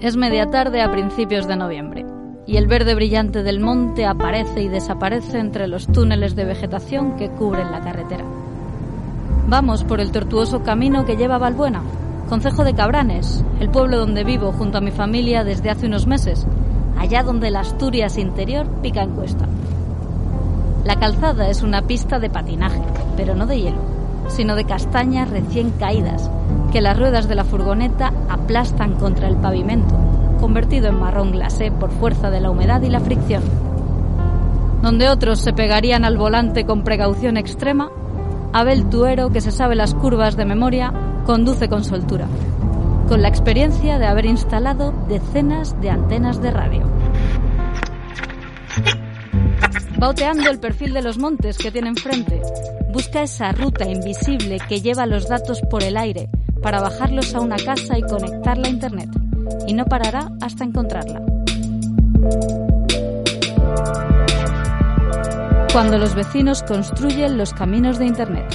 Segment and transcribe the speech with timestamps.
[0.00, 2.06] Es media tarde a principios de noviembre
[2.46, 7.30] y el verde brillante del monte aparece y desaparece entre los túneles de vegetación que
[7.30, 8.24] cubren la carretera.
[9.48, 11.82] Vamos por el tortuoso camino que lleva a Valbuena,
[12.28, 16.46] concejo de Cabranes, el pueblo donde vivo junto a mi familia desde hace unos meses,
[16.96, 19.46] allá donde la Asturias interior pica en cuesta.
[20.84, 22.82] La calzada es una pista de patinaje,
[23.16, 23.97] pero no de hielo,
[24.28, 26.30] sino de castañas recién caídas,
[26.72, 29.94] que las ruedas de la furgoneta aplastan contra el pavimento,
[30.40, 33.42] convertido en marrón glacé por fuerza de la humedad y la fricción.
[34.82, 37.90] Donde otros se pegarían al volante con precaución extrema,
[38.52, 40.92] Abel Tuero, que se sabe las curvas de memoria,
[41.26, 42.26] conduce con soltura,
[43.08, 46.86] con la experiencia de haber instalado decenas de antenas de radio.
[49.98, 52.40] Bauteando el perfil de los montes que tiene enfrente,
[52.92, 56.30] busca esa ruta invisible que lleva los datos por el aire
[56.62, 59.10] para bajarlos a una casa y conectarla a Internet,
[59.66, 61.20] y no parará hasta encontrarla.
[65.72, 68.46] Cuando los vecinos construyen los caminos de Internet.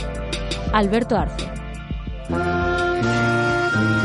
[0.72, 1.46] Alberto Arce.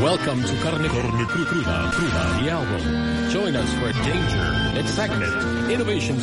[0.02, 3.30] Welcome to Carne, Carne Cruda, Cruda, the album.
[3.30, 6.22] Join us for danger, excitement, innovations.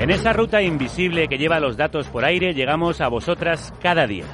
[0.00, 4.24] En esa ruta invisible que lleva los datos por aire llegamos a vosotras cada día.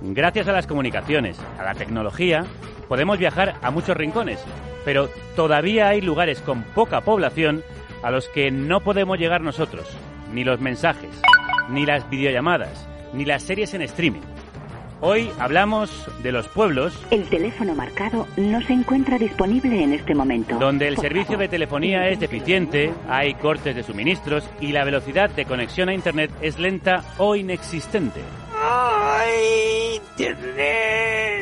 [0.00, 2.44] Gracias a las comunicaciones, a la tecnología,
[2.88, 4.44] podemos viajar a muchos rincones,
[4.84, 7.62] pero todavía hay lugares con poca población
[8.02, 9.86] a los que no podemos llegar nosotros,
[10.32, 11.22] ni los mensajes,
[11.70, 14.31] ni las videollamadas, ni las series en streaming.
[15.04, 15.90] Hoy hablamos
[16.22, 20.56] de los pueblos El teléfono marcado no se encuentra disponible en este momento.
[20.60, 25.28] donde el Por servicio de telefonía es deficiente, hay cortes de suministros y la velocidad
[25.30, 28.20] de conexión a Internet es lenta o inexistente.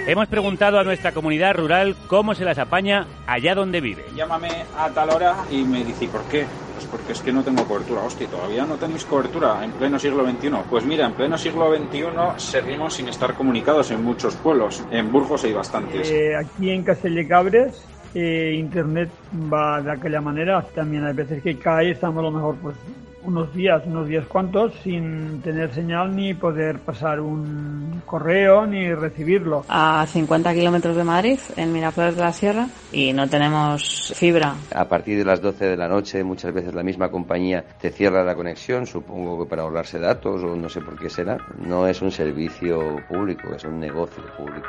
[0.06, 4.04] Hemos preguntado a nuestra comunidad rural cómo se las apaña allá donde vive.
[4.16, 6.46] Llámame a tal hora y me dice, ¿y por qué?
[6.74, 8.02] Pues porque es que no tengo cobertura.
[8.02, 10.50] Hostia, todavía no tenéis cobertura en pleno siglo XXI.
[10.68, 12.02] Pues mira, en pleno siglo XXI
[12.38, 14.82] seguimos sin estar comunicados en muchos pueblos.
[14.90, 16.10] En Burgos hay bastantes.
[16.10, 20.62] Eh, aquí en Castelldecabres eh, internet va de aquella manera.
[20.74, 22.76] También hay veces que cae, estamos a lo mejor pues
[23.24, 29.64] unos días, unos días cuantos, sin tener señal ni poder pasar un correo ni recibirlo.
[29.68, 34.54] a 50 kilómetros de Madrid, en Miraflores de la Sierra, y no tenemos fibra.
[34.74, 38.24] A partir de las 12 de la noche, muchas veces la misma compañía te cierra
[38.24, 41.38] la conexión, supongo que para ahorrarse datos o no sé por qué será.
[41.58, 44.66] No es un servicio público, es un negocio público.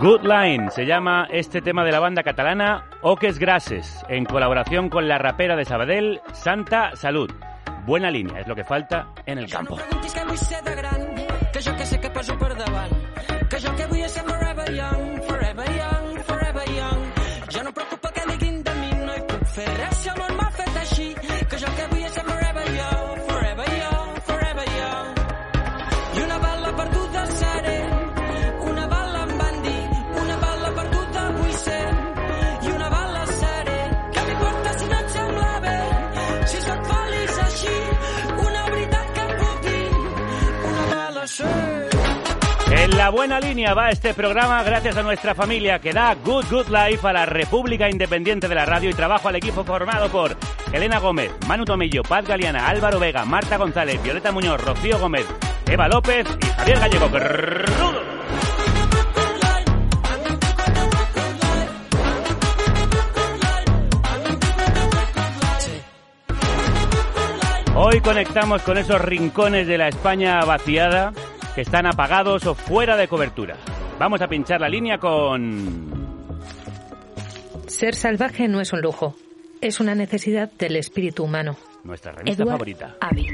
[0.00, 5.08] Good Line se llama este tema de la banda catalana Oques Grases, en colaboración con
[5.08, 7.30] la rapera de Sabadell, Santa Salud.
[7.84, 9.76] Buena línea, es lo que falta en el campo.
[42.96, 47.06] La buena línea va este programa gracias a nuestra familia que da Good Good Life
[47.06, 50.36] a la República Independiente de la Radio y trabajo al equipo formado por
[50.72, 55.26] Elena Gómez, Manu Tomillo, Paz Galeana, Álvaro Vega, Marta González, Violeta Muñoz, Rocío Gómez,
[55.66, 57.10] Eva López y Javier Gallego.
[67.74, 71.12] Hoy conectamos con esos rincones de la España vaciada
[71.58, 73.56] que están apagados o fuera de cobertura.
[73.98, 75.90] Vamos a pinchar la línea con...
[77.66, 79.16] Ser salvaje no es un lujo,
[79.60, 81.56] es una necesidad del espíritu humano.
[81.82, 82.96] nuestra revista Edward favorita.
[83.00, 83.26] Abbey.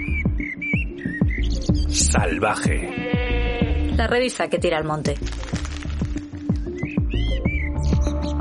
[1.90, 3.92] Salvaje.
[3.94, 5.16] La revista que tira al monte.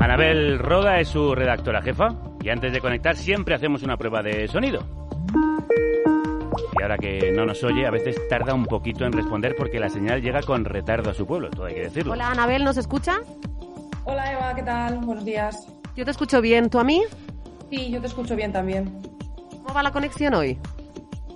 [0.00, 2.08] Anabel Roda es su redactora jefa
[2.42, 5.04] y antes de conectar siempre hacemos una prueba de sonido.
[6.78, 9.88] Y ahora que no nos oye, a veces tarda un poquito en responder porque la
[9.88, 12.12] señal llega con retardo a su pueblo, todo hay que decirlo.
[12.12, 13.18] Hola, Anabel, ¿nos escucha?
[14.04, 14.98] Hola Eva, ¿qué tal?
[14.98, 15.66] Buenos días.
[15.96, 17.02] Yo te escucho bien, ¿tú a mí?
[17.70, 19.02] Sí, yo te escucho bien también.
[19.50, 20.58] ¿Cómo va la conexión hoy?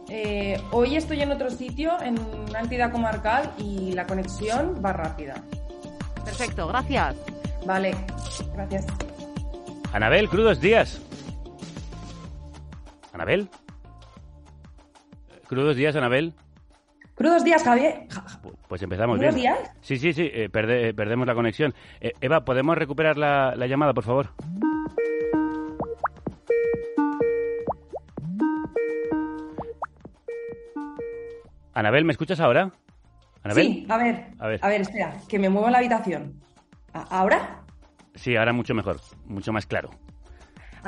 [0.08, 2.18] Eh, hoy estoy en otro sitio, en
[2.48, 5.42] una entidad comarcal, y la conexión va rápida.
[6.24, 7.16] Perfecto, gracias.
[7.66, 7.94] Vale,
[8.54, 8.86] gracias.
[9.92, 11.00] Anabel, crudos días.
[13.12, 13.48] Anabel.
[15.48, 16.34] Crudos días, Anabel.
[17.14, 18.06] Crudos días, Javier.
[18.10, 18.24] Ja-
[18.68, 19.54] Pues empezamos ¿Crudos bien.
[19.54, 19.70] días?
[19.80, 21.74] Sí, sí, sí, eh, perde- perdemos la conexión.
[22.00, 24.28] Eh, Eva, ¿podemos recuperar la, la llamada, por favor?
[31.74, 32.72] Anabel, ¿me escuchas ahora?
[33.42, 33.64] Anabel.
[33.66, 34.60] Sí, a ver, A ver.
[34.62, 36.40] a ver, espera, que me muevo en la habitación.
[36.92, 37.60] ¿A- ¿Ahora?
[38.14, 39.90] Sí, ahora mucho mejor, mucho más claro.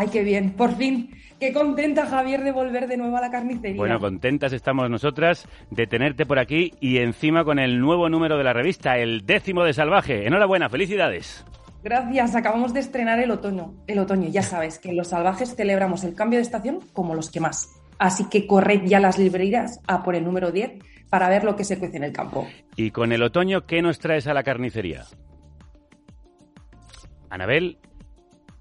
[0.00, 1.10] Ay, qué bien, por fin.
[1.38, 3.76] Qué contenta, Javier, de volver de nuevo a la carnicería.
[3.76, 8.44] Bueno, contentas estamos nosotras de tenerte por aquí y encima con el nuevo número de
[8.44, 10.26] la revista, el décimo de Salvaje.
[10.26, 11.44] Enhorabuena, felicidades.
[11.84, 13.74] Gracias, acabamos de estrenar el otoño.
[13.86, 17.30] El otoño, ya sabes que en Los Salvajes celebramos el cambio de estación como los
[17.30, 17.68] que más.
[17.98, 20.78] Así que corred ya las librerías a por el número 10
[21.10, 22.48] para ver lo que se cuece en el campo.
[22.74, 25.04] Y con el otoño, ¿qué nos traes a la carnicería?
[27.28, 27.78] Anabel,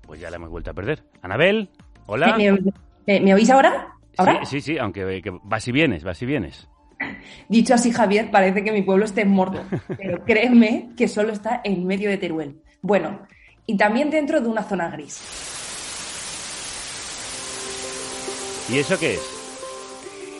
[0.10, 1.04] pues ya la hemos vuelto a perder.
[1.22, 1.70] Anabel,
[2.08, 2.36] hola.
[2.36, 2.52] ¿Me,
[3.06, 3.90] me- me oís ahora?
[4.18, 4.44] ¿Ahora?
[4.44, 6.68] Sí, sí, sí, aunque que vas y vienes, vas y vienes.
[7.48, 9.62] Dicho así, Javier, parece que mi pueblo esté muerto.
[10.00, 12.60] Pero créeme que solo está en medio de Teruel.
[12.82, 13.20] Bueno,
[13.68, 15.22] y también dentro de una zona gris.
[18.68, 19.22] ¿Y eso qué es?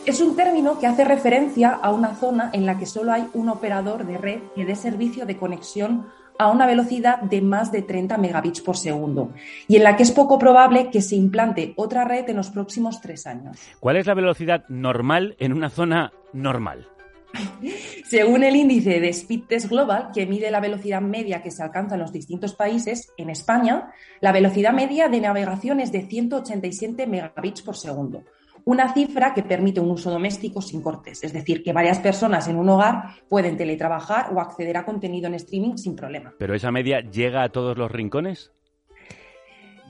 [0.06, 3.48] Es un término que hace referencia a una zona en la que solo hay un
[3.50, 6.08] operador de red que dé servicio de conexión
[6.40, 9.34] a una velocidad de más de 30 megabits por segundo
[9.68, 13.02] y en la que es poco probable que se implante otra red en los próximos
[13.02, 13.58] tres años.
[13.78, 16.88] ¿Cuál es la velocidad normal en una zona normal?
[18.06, 21.96] Según el índice de Speed Test Global, que mide la velocidad media que se alcanza
[21.96, 27.60] en los distintos países, en España, la velocidad media de navegación es de 187 megabits
[27.60, 28.24] por segundo.
[28.70, 32.54] Una cifra que permite un uso doméstico sin cortes, es decir, que varias personas en
[32.54, 36.32] un hogar pueden teletrabajar o acceder a contenido en streaming sin problema.
[36.38, 38.52] ¿Pero esa media llega a todos los rincones?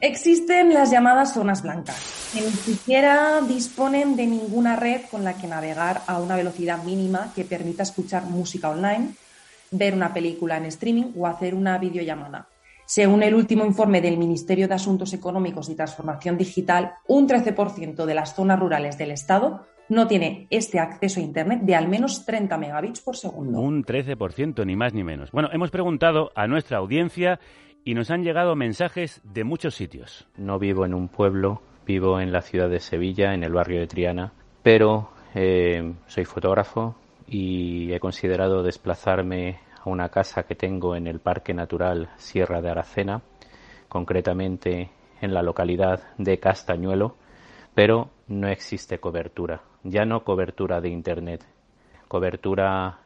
[0.00, 5.46] Existen las llamadas zonas blancas, que ni siquiera disponen de ninguna red con la que
[5.46, 9.10] navegar a una velocidad mínima que permita escuchar música online,
[9.72, 12.48] ver una película en streaming o hacer una videollamada.
[12.90, 18.14] Según el último informe del Ministerio de Asuntos Económicos y Transformación Digital, un 13% de
[18.14, 22.58] las zonas rurales del Estado no tiene este acceso a Internet de al menos 30
[22.58, 23.60] megabits por segundo.
[23.60, 25.30] Un 13%, ni más ni menos.
[25.30, 27.38] Bueno, hemos preguntado a nuestra audiencia
[27.84, 30.26] y nos han llegado mensajes de muchos sitios.
[30.36, 33.86] No vivo en un pueblo, vivo en la ciudad de Sevilla, en el barrio de
[33.86, 34.32] Triana,
[34.64, 36.96] pero eh, soy fotógrafo
[37.28, 42.70] y he considerado desplazarme a una casa que tengo en el Parque Natural Sierra de
[42.70, 43.22] Aracena,
[43.88, 44.90] concretamente
[45.20, 47.16] en la localidad de Castañuelo,
[47.74, 51.46] pero no existe cobertura, ya no cobertura de Internet,
[52.08, 53.00] cobertura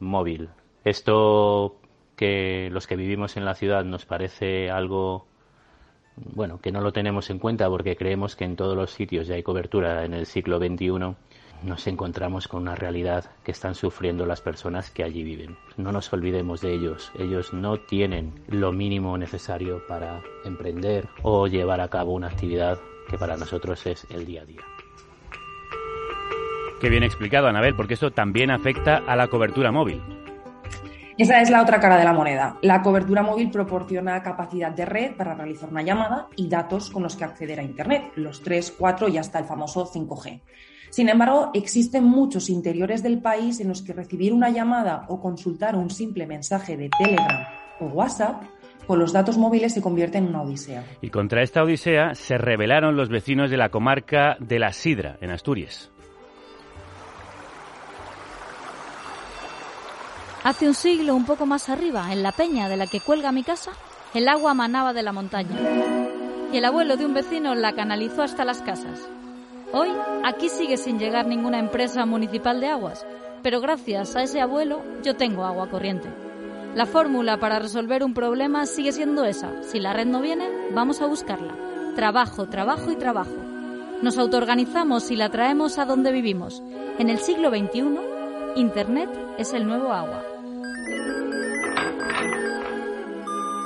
[0.00, 0.50] móvil.
[0.84, 1.76] Esto
[2.16, 5.26] que los que vivimos en la ciudad nos parece algo
[6.16, 9.34] bueno, que no lo tenemos en cuenta porque creemos que en todos los sitios ya
[9.34, 11.16] hay cobertura en el siglo XXI,
[11.64, 15.56] nos encontramos con una realidad que están sufriendo las personas que allí viven.
[15.76, 17.12] No nos olvidemos de ellos.
[17.18, 22.78] Ellos no tienen lo mínimo necesario para emprender o llevar a cabo una actividad
[23.08, 24.62] que para nosotros es el día a día.
[26.80, 30.02] Qué bien explicado, Anabel, porque eso también afecta a la cobertura móvil.
[31.18, 32.56] Esa es la otra cara de la moneda.
[32.62, 37.14] La cobertura móvil proporciona capacidad de red para realizar una llamada y datos con los
[37.14, 40.40] que acceder a Internet, los 3, 4 y hasta el famoso 5G.
[40.92, 45.74] Sin embargo, existen muchos interiores del país en los que recibir una llamada o consultar
[45.74, 47.46] un simple mensaje de Telegram
[47.80, 48.42] o WhatsApp
[48.86, 50.84] con los datos móviles se convierte en una odisea.
[51.00, 55.30] Y contra esta odisea se rebelaron los vecinos de la comarca de la Sidra, en
[55.30, 55.90] Asturias.
[60.44, 63.44] Hace un siglo, un poco más arriba, en la peña de la que cuelga mi
[63.44, 63.70] casa,
[64.12, 65.56] el agua manaba de la montaña.
[66.52, 69.08] Y el abuelo de un vecino la canalizó hasta las casas.
[69.74, 69.88] Hoy,
[70.22, 73.06] aquí sigue sin llegar ninguna empresa municipal de aguas,
[73.42, 76.10] pero gracias a ese abuelo yo tengo agua corriente.
[76.74, 79.62] La fórmula para resolver un problema sigue siendo esa.
[79.62, 81.54] Si la red no viene, vamos a buscarla.
[81.96, 83.36] Trabajo, trabajo y trabajo.
[84.02, 86.62] Nos autoorganizamos y la traemos a donde vivimos.
[86.98, 87.98] En el siglo XXI,
[88.56, 90.31] Internet es el nuevo agua.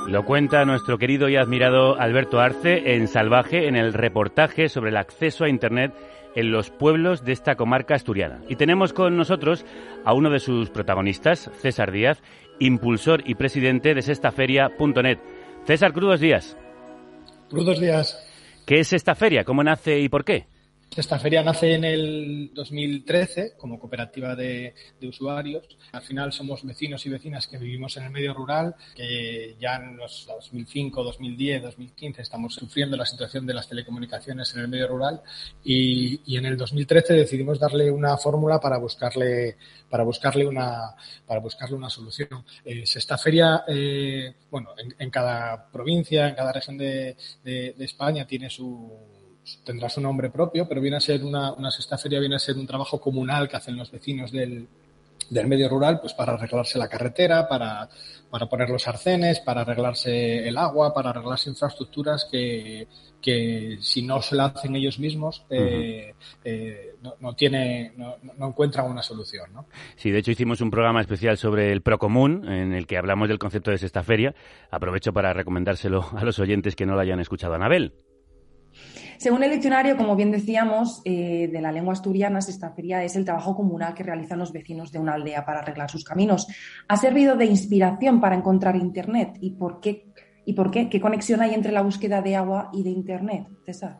[0.07, 4.95] Lo cuenta nuestro querido y admirado Alberto Arce en Salvaje, en el reportaje sobre el
[4.95, 5.93] acceso a Internet
[6.33, 8.39] en los pueblos de esta comarca asturiana.
[8.47, 9.65] Y tenemos con nosotros
[10.05, 12.23] a uno de sus protagonistas, César Díaz,
[12.57, 15.19] impulsor y presidente de sextaferia.net.
[15.65, 16.55] César, crudos días.
[17.49, 18.17] Crudos días.
[18.65, 19.43] ¿Qué es esta feria?
[19.43, 20.45] ¿Cómo nace y por qué?
[20.95, 25.77] Esta feria nace en el 2013 como cooperativa de, usuarios.
[25.91, 29.95] Al final somos vecinos y vecinas que vivimos en el medio rural, que ya en
[29.95, 35.21] los 2005, 2010, 2015 estamos sufriendo la situación de las telecomunicaciones en el medio rural
[35.63, 39.57] y, en el 2013 decidimos darle una fórmula para buscarle
[39.89, 40.95] para buscarle una
[41.27, 42.43] para buscarle una solución.
[42.65, 47.15] Esta feria, eh, bueno, en, cada provincia, en cada región de
[47.77, 49.16] España tiene su
[49.63, 52.57] tendrá su nombre propio, pero viene a ser una, una sexta feria, viene a ser
[52.57, 54.67] un trabajo comunal que hacen los vecinos del,
[55.29, 57.89] del medio rural, pues para arreglarse la carretera, para,
[58.29, 62.87] para poner los arcenes, para arreglarse el agua, para arreglarse infraestructuras que,
[63.21, 66.13] que si no se la hacen ellos mismos, eh,
[66.43, 69.51] eh, no, no, tiene, no, no, encuentran una solución.
[69.53, 69.65] ¿no?
[69.95, 73.39] Sí, de hecho hicimos un programa especial sobre el Procomún, en el que hablamos del
[73.39, 74.33] concepto de sexta feria.
[74.71, 77.53] Aprovecho para recomendárselo a los oyentes que no lo hayan escuchado.
[77.53, 78.06] Anabel.
[79.17, 83.55] Según el diccionario, como bien decíamos, eh, de la lengua asturiana, sextaferia es el trabajo
[83.55, 86.47] comunal que realizan los vecinos de una aldea para arreglar sus caminos.
[86.87, 89.37] ¿Ha servido de inspiración para encontrar Internet?
[89.41, 90.05] ¿Y por qué?
[90.45, 90.87] ¿Y por qué?
[90.87, 93.97] ¿Qué conexión hay entre la búsqueda de agua y de Internet, César?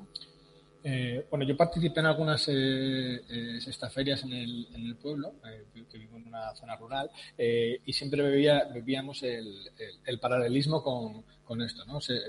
[0.90, 6.16] Eh, bueno, yo participé en algunas eh, eh, sextaferias en el, pueblo, eh, que vivo
[6.16, 12.02] en una zona rural, y siempre bebía, bebíamos el paralelismo con, con, esto, ¿no?
[12.02, 12.20] Se,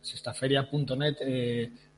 [0.00, 1.16] sextaferia.net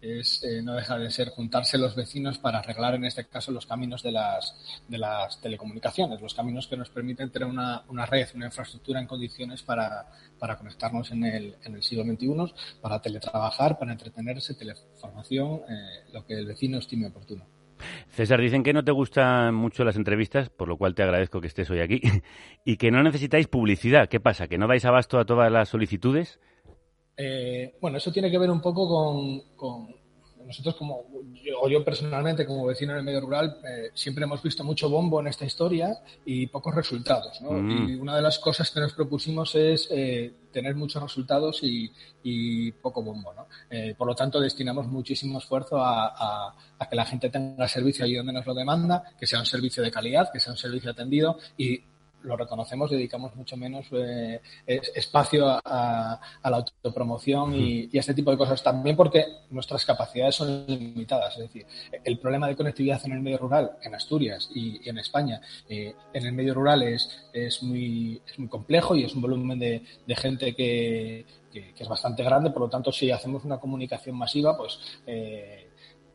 [0.01, 4.03] es, no deja de ser juntarse los vecinos para arreglar, en este caso, los caminos
[4.03, 4.55] de las,
[4.87, 9.07] de las telecomunicaciones, los caminos que nos permiten tener una, una red, una infraestructura en
[9.07, 10.07] condiciones para,
[10.39, 15.63] para conectarnos en el, en el siglo XXI, para teletrabajar, para entretenerse, teleformación,
[16.13, 17.45] lo que el vecino estime oportuno.
[18.11, 21.47] César, dicen que no te gustan mucho las entrevistas, por lo cual te agradezco que
[21.47, 22.01] estés hoy aquí,
[22.65, 24.09] y que no necesitáis publicidad.
[24.09, 24.49] ¿Qué pasa?
[24.49, 26.41] ¿Que no dais abasto a todas las solicitudes?
[27.19, 29.89] Eh, bueno, eso tiene que ver un poco con, con
[30.49, 31.05] nosotros como,
[31.45, 34.89] yo, o yo personalmente como vecino en el medio rural, eh, siempre hemos visto mucho
[34.89, 37.41] bombo en esta historia y pocos resultados.
[37.43, 37.53] ¿no?
[37.53, 37.89] Mm.
[37.91, 42.73] Y una de las cosas que nos propusimos es eh, tener muchos resultados y, y
[42.73, 43.35] poco bombo.
[43.35, 43.47] ¿no?
[43.69, 48.07] Eh, por lo tanto, destinamos muchísimo esfuerzo a, a, a, que la gente tenga servicio
[48.07, 50.91] allí donde nos lo demanda, que sea un servicio de calidad, que sea un servicio
[50.91, 51.83] atendido y
[52.23, 58.01] lo reconocemos, dedicamos mucho menos eh, espacio a, a, a, la autopromoción y, y, a
[58.01, 58.63] este tipo de cosas.
[58.63, 61.35] También porque nuestras capacidades son limitadas.
[61.35, 61.67] Es decir,
[62.05, 65.95] el problema de conectividad en el medio rural, en Asturias y, y en España, eh,
[66.13, 69.83] en el medio rural es, es, muy, es muy complejo y es un volumen de,
[70.07, 72.51] de gente que, que, que, es bastante grande.
[72.51, 74.79] Por lo tanto, si hacemos una comunicación masiva, pues...
[75.07, 75.68] Eh,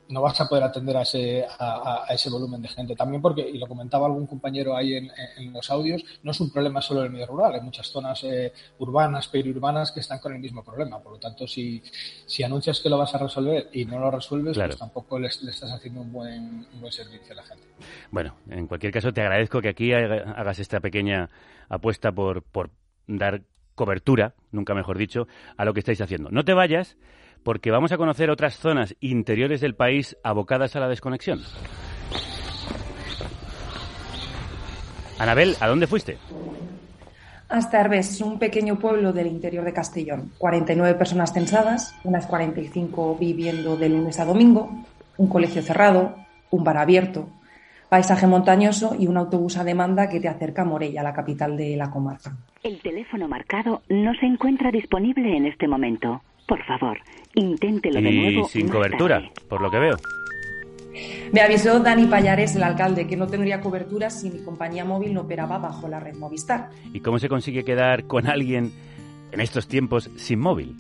[0.10, 2.96] no vas a poder atender a ese, a, a, ese volumen de gente.
[2.96, 6.52] También porque, y lo comentaba algún compañero ahí en, en los audios, no es un
[6.52, 10.40] problema solo del medio rural, hay muchas zonas eh, urbanas, periurbanas que están con el
[10.40, 11.00] mismo problema.
[11.00, 11.82] Por lo tanto, si,
[12.26, 14.70] si anuncias que lo vas a resolver y no lo resuelves, claro.
[14.70, 17.64] pues tampoco le, le, estás haciendo un buen, un buen servicio a la gente.
[18.12, 21.30] Bueno, en cualquier caso, te agradezco que aquí hagas esta pequeña
[21.70, 22.70] apuesta por, por
[23.08, 23.42] dar
[23.76, 26.30] cobertura, nunca mejor dicho, a lo que estáis haciendo.
[26.30, 26.98] No te vayas
[27.44, 31.42] porque vamos a conocer otras zonas interiores del país abocadas a la desconexión.
[35.20, 36.18] Anabel, ¿a dónde fuiste?
[37.50, 40.32] Hasta Herbes, un pequeño pueblo del interior de Castellón.
[40.40, 44.72] 49 personas censadas, unas 45 viviendo de lunes a domingo,
[45.18, 46.16] un colegio cerrado,
[46.50, 47.30] un bar abierto,
[47.90, 51.78] paisaje montañoso y un autobús a demanda que te acerca a Morella, la capital de
[51.78, 52.36] la comarca.
[52.64, 56.24] El teléfono marcado no se encuentra disponible en este momento.
[56.54, 57.00] Por favor,
[57.34, 58.48] inténtelo y de nuevo.
[58.48, 59.32] sin cobertura, tarde.
[59.50, 59.96] por lo que veo.
[61.32, 65.22] Me avisó Dani Payares, el alcalde, que no tendría cobertura si mi compañía móvil no
[65.22, 66.70] operaba bajo la red Movistar.
[66.94, 68.72] ¿Y cómo se consigue quedar con alguien
[69.32, 70.76] en estos tiempos sin móvil?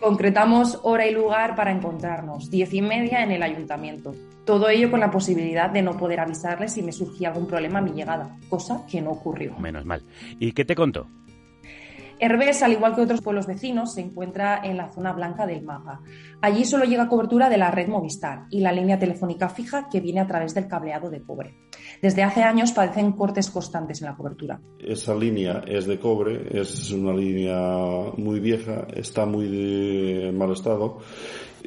[0.00, 4.14] Concretamos hora y lugar para encontrarnos, diez y media en el ayuntamiento.
[4.46, 7.82] Todo ello con la posibilidad de no poder avisarle si me surgía algún problema a
[7.82, 9.54] mi llegada, cosa que no ocurrió.
[9.58, 10.02] Menos mal.
[10.38, 11.08] ¿Y qué te contó?
[12.20, 16.00] Herbes, al igual que otros pueblos vecinos, se encuentra en la zona blanca del mapa.
[16.40, 20.20] Allí solo llega cobertura de la red Movistar y la línea telefónica fija que viene
[20.20, 21.54] a través del cableado de cobre.
[22.02, 24.60] Desde hace años padecen cortes constantes en la cobertura.
[24.78, 30.98] Esa línea es de cobre, es una línea muy vieja, está muy de mal estado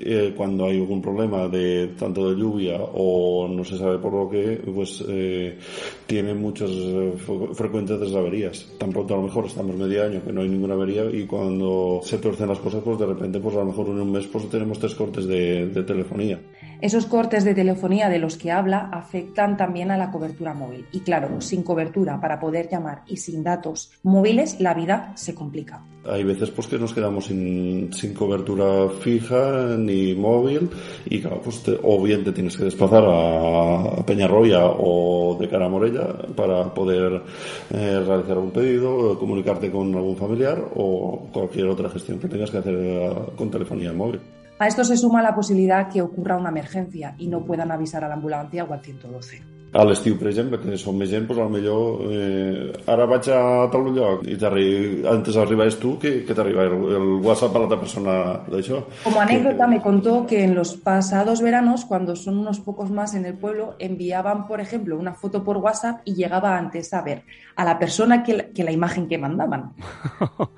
[0.04, 4.30] eh, cuando hay algún problema de tanto de lluvia o no se sabe por lo
[4.30, 5.58] que, pues eh,
[6.06, 7.14] tiene muchas eh,
[7.54, 8.68] frecuentes averías.
[8.78, 12.02] Tan pronto a lo mejor estamos medio año que no hay ninguna avería y cuando
[12.04, 14.50] se tuercen las cosas, pues de repente, pues a lo mejor en un mes pues
[14.50, 16.40] tenemos tres cortes de, de telefonía.
[16.82, 20.86] Esos cortes de telefonía de los que habla afectan también a la cobertura móvil.
[20.92, 25.84] Y claro, sin cobertura para poder llamar y sin datos móviles, la vida se complica.
[26.06, 30.68] Hay veces pues que nos quedamos sin, cobertura fija ni móvil
[31.06, 35.48] y claro, pues te- o bien te tienes que desplazar a, a Peñarroya o de
[35.48, 37.22] cara a Morella para poder
[37.70, 42.58] eh, realizar un pedido, comunicarte con algún familiar o cualquier otra gestión que tengas que
[42.58, 44.20] hacer eh, con telefonía móvil.
[44.62, 48.08] A esto se suma la posibilidad que ocurra una emergencia y no puedan avisar a
[48.08, 49.42] la ambulancia o al 112.
[49.74, 53.40] A l'estiu, per exemple, que som més gent, doncs, potser eh, ara vaig a
[53.74, 54.36] tal lloc i
[55.10, 58.14] antes arribaves tu que, que t'arriba el, el WhatsApp a l'altra persona
[58.52, 58.84] d'això.
[59.04, 63.26] Como anécdota me contó que en los pasados veranos, cuando son unos pocos más en
[63.26, 67.24] el pueblo, enviaban, por ejemplo, una foto por WhatsApp y llegaba antes a ver
[67.56, 69.74] a la persona que la, que la imagen que mandaban.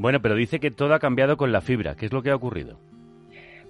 [0.00, 1.96] Bueno, pero dice que todo ha cambiado con la fibra.
[1.96, 2.78] ¿Qué es lo que ha ocurrido?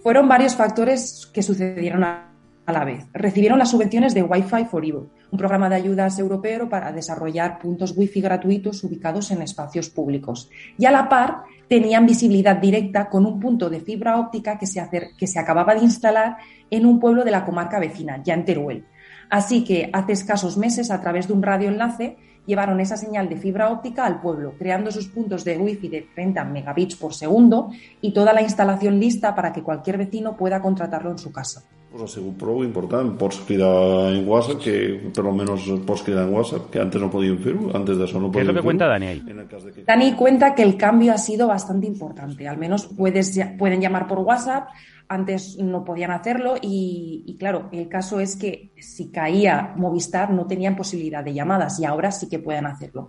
[0.02, 2.24] Fueron varios factores que sucedieron a,
[2.66, 3.06] la vez.
[3.14, 7.94] Recibieron las subvenciones de Wi-Fi for You, un programa de ayudas europeo para desarrollar puntos
[7.96, 10.50] Wi-Fi gratuitos ubicados en espacios públicos.
[10.76, 14.80] Y a la par tenían visibilidad directa con un punto de fibra óptica que se,
[14.80, 16.36] acer- que se acababa de instalar
[16.70, 18.84] en un pueblo de la comarca vecina, ya en Teruel.
[19.30, 22.16] Así que hace escasos meses, a través de un radioenlace,
[22.48, 26.44] llevaron esa señal de fibra óptica al pueblo, creando sus puntos de wifi de 30
[26.44, 31.18] megabits por segundo y toda la instalación lista para que cualquier vecino pueda contratarlo en
[31.18, 31.62] su casa.
[31.88, 33.14] Pues ha sigut prou important.
[33.16, 34.74] Pots cridar en WhatsApp, que
[35.16, 38.42] per almenys pots cridar en WhatsApp, que antes no podíem fer-ho, antes d'això no ¿Qué
[38.42, 39.20] es lo que cuenta Dani ahí?
[39.20, 39.84] De que...
[39.86, 42.46] Dani cuenta que el cambio ha sido bastante importante.
[42.46, 44.68] Al menos puedes, pueden llamar por WhatsApp,
[45.08, 50.46] antes no podían hacerlo y, y claro, el caso es que si caía Movistar no
[50.46, 53.08] tenían posibilidad de llamadas y ahora sí que pueden hacerlo.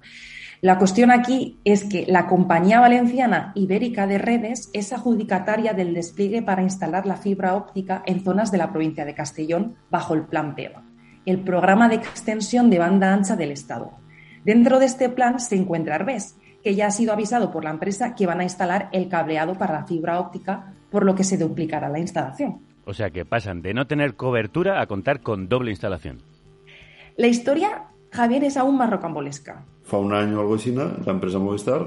[0.61, 6.41] La cuestión aquí es que la compañía valenciana Ibérica de Redes es adjudicataria del despliegue
[6.41, 10.55] para instalar la fibra óptica en zonas de la provincia de Castellón bajo el Plan
[10.55, 10.83] PEVA,
[11.25, 13.93] el programa de extensión de banda ancha del Estado.
[14.43, 18.13] Dentro de este plan se encuentra Arbés, que ya ha sido avisado por la empresa
[18.13, 21.87] que van a instalar el cableado para la fibra óptica, por lo que se duplicará
[21.87, 22.59] la instalación.
[22.83, 26.21] O sea que pasan de no tener cobertura a contar con doble instalación.
[27.15, 29.63] La historia, Javier, es aún más rocambolesca.
[29.89, 31.79] Fa un any o algo així, la empresa Movistar,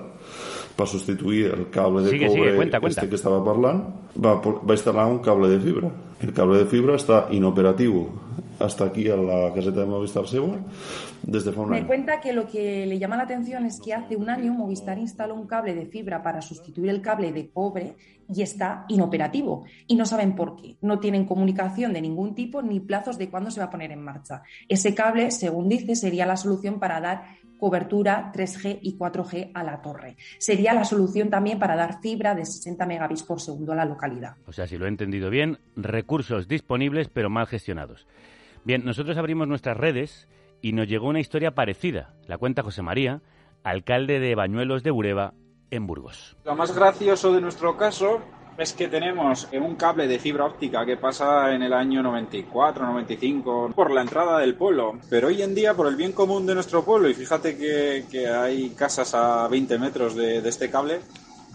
[0.76, 3.00] per substituir el cable de Sigue, cobre sigue, cuenta, cuenta.
[3.00, 3.84] este que estava parlant,
[4.16, 5.92] va, va instal·lar un cable de fibra.
[6.22, 8.04] El cable de fibra està inoperatiu
[8.62, 10.61] hasta aquí a la caseta de Movistar seva
[11.22, 13.92] des de fa un Me cuenta que lo que le llama la atención es que
[13.92, 17.96] hace un año Movistar instaló un cable de fibra para sustituir el cable de cobre
[18.32, 19.64] y está inoperativo.
[19.88, 20.76] Y no saben por qué.
[20.80, 24.02] No tienen comunicación de ningún tipo ni plazos de cuándo se va a poner en
[24.02, 24.42] marcha.
[24.68, 29.80] Ese cable, según dice, sería la solución para dar cobertura 3G y 4G a la
[29.80, 30.16] torre.
[30.40, 34.35] Sería la solución también para dar fibra de 60 megabits por segundo a la localidad.
[34.48, 35.58] O sea, si lo he entendido bien,
[36.12, 38.07] recursos disponibles pero mal gestionados.
[38.64, 40.29] Bien, nosotros abrimos nuestras redes
[40.61, 42.12] y nos llegó una historia parecida.
[42.27, 43.22] La cuenta José María,
[43.64, 45.33] alcalde de Bañuelos de Bureba,
[45.70, 46.37] en Burgos.
[46.44, 48.20] Lo más gracioso de nuestro caso
[48.59, 53.70] es que tenemos un cable de fibra óptica que pasa en el año 94, 95
[53.75, 54.98] por la entrada del pueblo.
[55.09, 58.68] Pero hoy en día, por el bien común de nuestro pueblo, y fíjate que, hay
[58.77, 61.01] casas a 20 metros de este cable,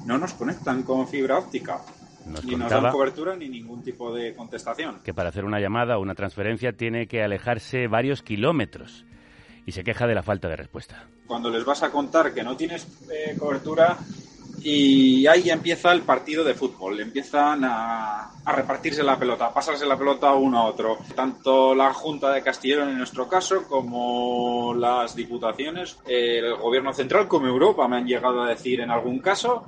[0.07, 1.79] no nos conectan con fibra óptica.
[2.27, 4.99] Nos ni nos dan cobertura ni ningún tipo de contestación.
[5.03, 9.05] que para hacer una llamada o una transferencia tiene que alejarse varios kilómetros
[9.65, 11.05] y se queja de la falta de respuesta.
[11.25, 13.97] Cuando les vas a contar que no tienes eh, cobertura
[14.59, 19.85] y ahí empieza el partido de fútbol, empiezan a, a repartirse la pelota, a pasarse
[19.85, 20.97] la pelota uno a otro.
[21.15, 27.47] Tanto la Junta de Castellón en nuestro caso como las diputaciones, el gobierno central como
[27.47, 29.63] Europa me han llegado a decir en algún caso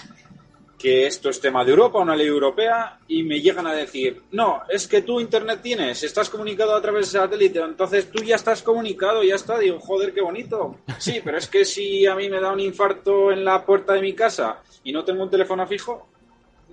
[0.80, 4.62] que esto es tema de Europa, una ley europea, y me llegan a decir, no,
[4.70, 8.64] es que tú internet tienes, estás comunicado a través de satélite, entonces tú ya estás
[8.64, 10.78] comunicado, ya está, digo, joder, qué bonito.
[10.98, 14.02] Sí, pero es que si a mí me da un infarto en la puerta de
[14.02, 16.08] mi casa y no tengo un teléfono fijo,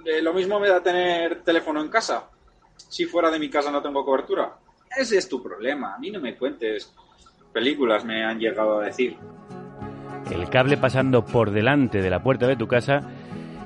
[0.05, 2.31] eh, lo mismo me da tener teléfono en casa,
[2.77, 4.57] si fuera de mi casa no tengo cobertura.
[4.97, 6.95] Ese es tu problema, a mí no me cuentes
[7.53, 9.17] películas, me han llegado a decir.
[10.31, 13.03] El cable pasando por delante de la puerta de tu casa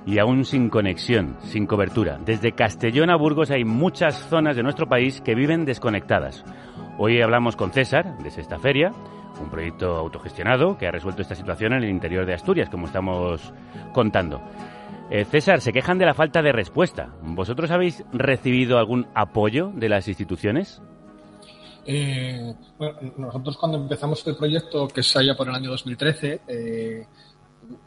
[0.07, 2.19] y aún sin conexión, sin cobertura.
[2.25, 6.45] Desde Castellón a Burgos hay muchas zonas de nuestro país que viven desconectadas.
[6.99, 8.93] Hoy hablamos con César de Sexta Feria,
[9.41, 13.53] un proyecto autogestionado que ha resuelto esta situación en el interior de Asturias, como estamos
[13.93, 14.41] contando.
[15.11, 17.15] Eh, César, se quejan de la falta de respuesta.
[17.23, 20.81] ¿Vosotros habéis recibido algún apoyo de las instituciones?
[21.87, 27.07] Eh, bueno, nosotros cuando empezamos el proyecto, que es allá por el año 2013, eh,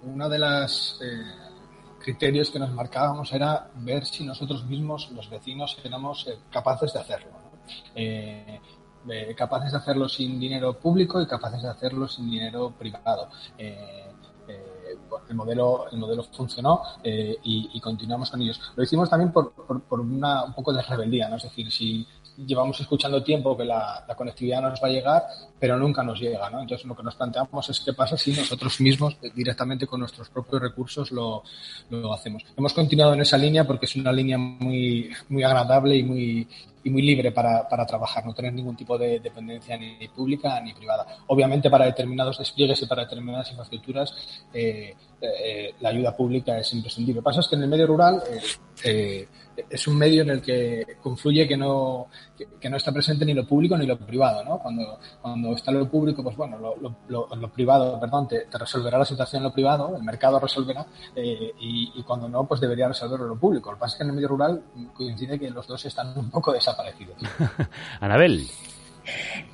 [0.03, 1.52] una de las eh,
[2.03, 6.99] criterios que nos marcábamos era ver si nosotros mismos, los vecinos, éramos eh, capaces de
[6.99, 7.31] hacerlo.
[7.95, 8.59] Eh,
[9.09, 13.29] eh, capaces de hacerlo sin dinero público y capaces de hacerlo sin dinero privado.
[15.29, 18.59] El modelo el modelo funcionó eh, y, continuamos con ellos.
[18.75, 21.35] Lo hicimos también por, por, una, un poco de rebeldía, ¿no?
[21.35, 22.05] Es decir, si
[22.37, 25.23] llevamos escuchando tiempo que la, la, conectividad nos va a llegar,
[25.59, 26.47] pero nunca nos llega.
[26.47, 30.29] Entonces lo que nos planteamos es qué pasa si nosotros mismos eh, directamente con nuestros
[30.29, 31.43] propios recursos lo,
[31.89, 32.43] lo hacemos.
[32.57, 36.47] Hemos continuado en esa línea porque es una línea muy, muy agradable y muy,
[36.83, 40.73] y muy libre para, para, trabajar, no tener ningún tipo de dependencia ni pública ni
[40.73, 41.05] privada.
[41.27, 47.15] Obviamente para determinados despliegues y para determinadas infraestructuras eh, eh, la ayuda pública es imprescindible.
[47.15, 48.21] Lo que pasa es que en el medio rural
[48.83, 49.27] eh,
[49.69, 53.33] es un medio en el que confluye que no, que, que, no está presente ni
[53.33, 54.43] lo público ni lo privado.
[54.43, 54.59] ¿no?
[54.59, 58.57] Cuando, cuando está lo público, pues bueno, lo, lo, lo, lo privado, perdón, te, te,
[58.57, 60.85] resolverá la situación en lo privado, el mercado resolverá,
[61.15, 63.71] y, y, cuando no, pues debería resolverlo lo público.
[63.71, 64.63] Lo que pasa es que en el medio rural
[64.93, 67.17] coincide que los dos están un poco desaparecidos.
[67.99, 68.47] Anabel.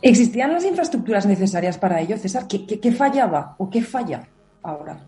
[0.02, 2.48] ¿Existían las infraestructuras necesarias para ello, César?
[2.48, 4.28] ¿Qué, qué, qué fallaba o qué falla
[4.62, 5.00] ahora?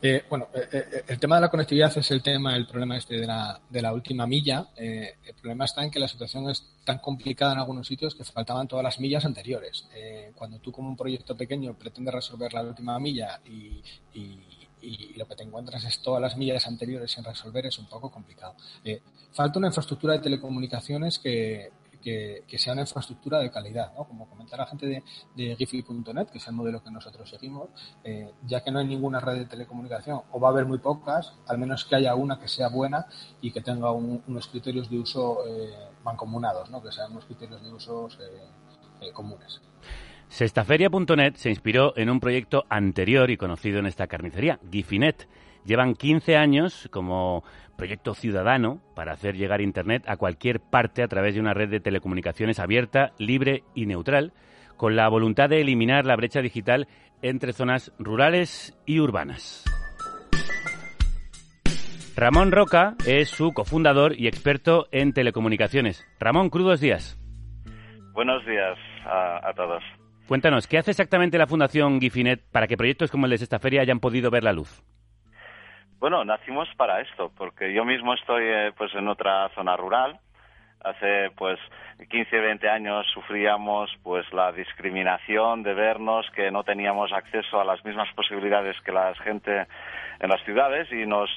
[0.00, 3.16] Eh, bueno, eh, eh, el tema de la conectividad es el tema, el problema este
[3.16, 4.68] de la, de la última milla.
[4.76, 8.68] El problema está en que la situación es tan complicada en algunos sitios que faltaban
[8.68, 9.88] todas las millas anteriores.
[10.36, 13.82] Cuando tú como un proyecto pequeño pretendes resolver la última milla y,
[15.16, 18.54] lo que te encuentras es todas las millas anteriores sin resolver es un poco complicado.
[19.32, 21.70] Falta una infraestructura de telecomunicaciones que,
[22.02, 24.04] que, que, sea una infraestructura de calidad, ¿no?
[24.04, 25.02] Como comenta la gente de,
[25.34, 27.68] de que es el modelo que nosotros seguimos,
[28.04, 31.34] eh, ya que no hay ninguna red de telecomunicación, o va a haber muy pocas,
[31.46, 33.06] al menos que haya una que sea buena
[33.40, 35.72] y que tenga un, unos criterios de uso eh,
[36.04, 36.82] mancomunados, ¿no?
[36.82, 38.08] Que sean unos criterios de uso
[39.00, 39.60] eh, comunes.
[40.28, 45.28] Sextaferia.net se inspiró en un proyecto anterior y conocido en esta carnicería, Gifinet.
[45.64, 47.44] Llevan 15 años como
[47.78, 51.80] proyecto ciudadano para hacer llegar Internet a cualquier parte a través de una red de
[51.80, 54.32] telecomunicaciones abierta, libre y neutral,
[54.76, 56.88] con la voluntad de eliminar la brecha digital
[57.22, 59.64] entre zonas rurales y urbanas.
[62.16, 66.04] Ramón Roca es su cofundador y experto en telecomunicaciones.
[66.18, 67.16] Ramón, crudos días.
[68.12, 69.84] Buenos días a, a todos.
[70.26, 73.82] Cuéntanos, ¿qué hace exactamente la Fundación Gifinet para que proyectos como el de esta feria
[73.82, 74.82] hayan podido ver la luz?
[76.00, 80.20] Bueno, nacimos para esto, porque yo mismo estoy eh, pues en otra zona rural.
[80.80, 81.58] Hace pues
[82.08, 87.84] 15, 20 años sufríamos pues la discriminación de vernos que no teníamos acceso a las
[87.84, 89.66] mismas posibilidades que la gente
[90.20, 91.28] en las ciudades y nos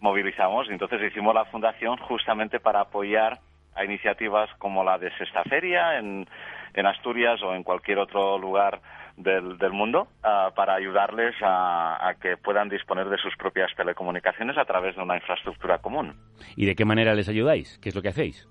[0.00, 0.68] movilizamos.
[0.70, 3.38] Entonces hicimos la fundación justamente para apoyar
[3.76, 6.26] a iniciativas como la de Sexta Feria en,
[6.74, 8.80] en Asturias o en cualquier otro lugar
[9.22, 14.56] del, del mundo uh, para ayudarles a, a, que puedan disponer de sus propias telecomunicaciones
[14.58, 16.14] a través de una infraestructura común.
[16.56, 17.78] ¿Y de qué manera les ayudáis?
[17.78, 18.48] ¿Qué es lo que hacéis?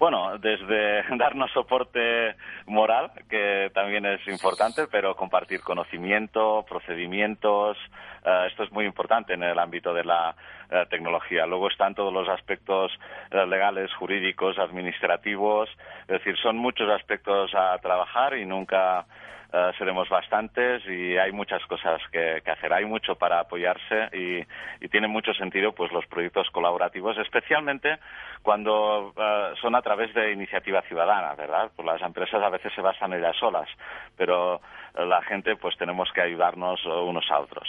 [0.00, 7.76] Bueno, desde darnos soporte moral, que también es importante, pero compartir conocimiento, procedimientos,
[8.24, 10.34] uh, esto es muy importante en el ámbito de la
[10.70, 11.44] uh, tecnología.
[11.44, 12.90] Luego están todos los aspectos
[13.30, 15.68] uh, legales, jurídicos, administrativos,
[16.08, 19.04] es decir, son muchos aspectos a trabajar y nunca
[19.52, 22.72] Uh, seremos bastantes y hay muchas cosas que, que hacer.
[22.72, 24.46] Hay mucho para apoyarse y,
[24.84, 27.98] y, tiene mucho sentido pues los proyectos colaborativos, especialmente
[28.42, 31.72] cuando uh, son a través de iniciativa ciudadana, ¿verdad?
[31.74, 33.68] Pues las empresas a veces se basan ellas solas,
[34.16, 34.60] pero
[34.94, 37.68] la gente pues tenemos que ayudarnos unos a otros.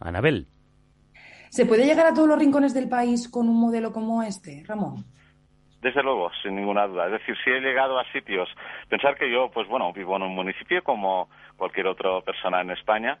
[0.00, 0.48] Anabel.
[1.50, 5.04] ¿Se puede llegar a todos los rincones del país con un modelo como este, Ramón?
[5.82, 7.06] Desde luego, sin ninguna duda.
[7.06, 8.48] Es decir, si he llegado a sitios,
[8.88, 13.18] pensar que yo, pues bueno, vivo en un municipio como cualquier otra persona en España,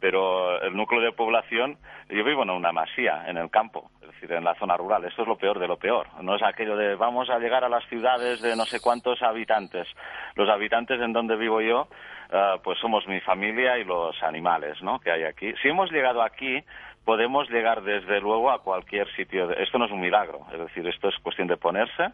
[0.00, 1.76] pero el núcleo de población,
[2.08, 5.04] yo vivo en una masía, en el campo, es decir, en la zona rural.
[5.04, 6.06] Esto es lo peor de lo peor.
[6.22, 9.86] No es aquello de vamos a llegar a las ciudades de no sé cuántos habitantes.
[10.34, 11.88] Los habitantes en donde vivo yo,
[12.30, 14.98] uh, pues somos mi familia y los animales, ¿no?
[14.98, 15.52] Que hay aquí.
[15.60, 16.64] Si hemos llegado aquí,
[17.08, 19.50] podemos llegar desde luego a cualquier sitio.
[19.52, 22.10] Esto no es un milagro, es decir, esto es cuestión de ponerse.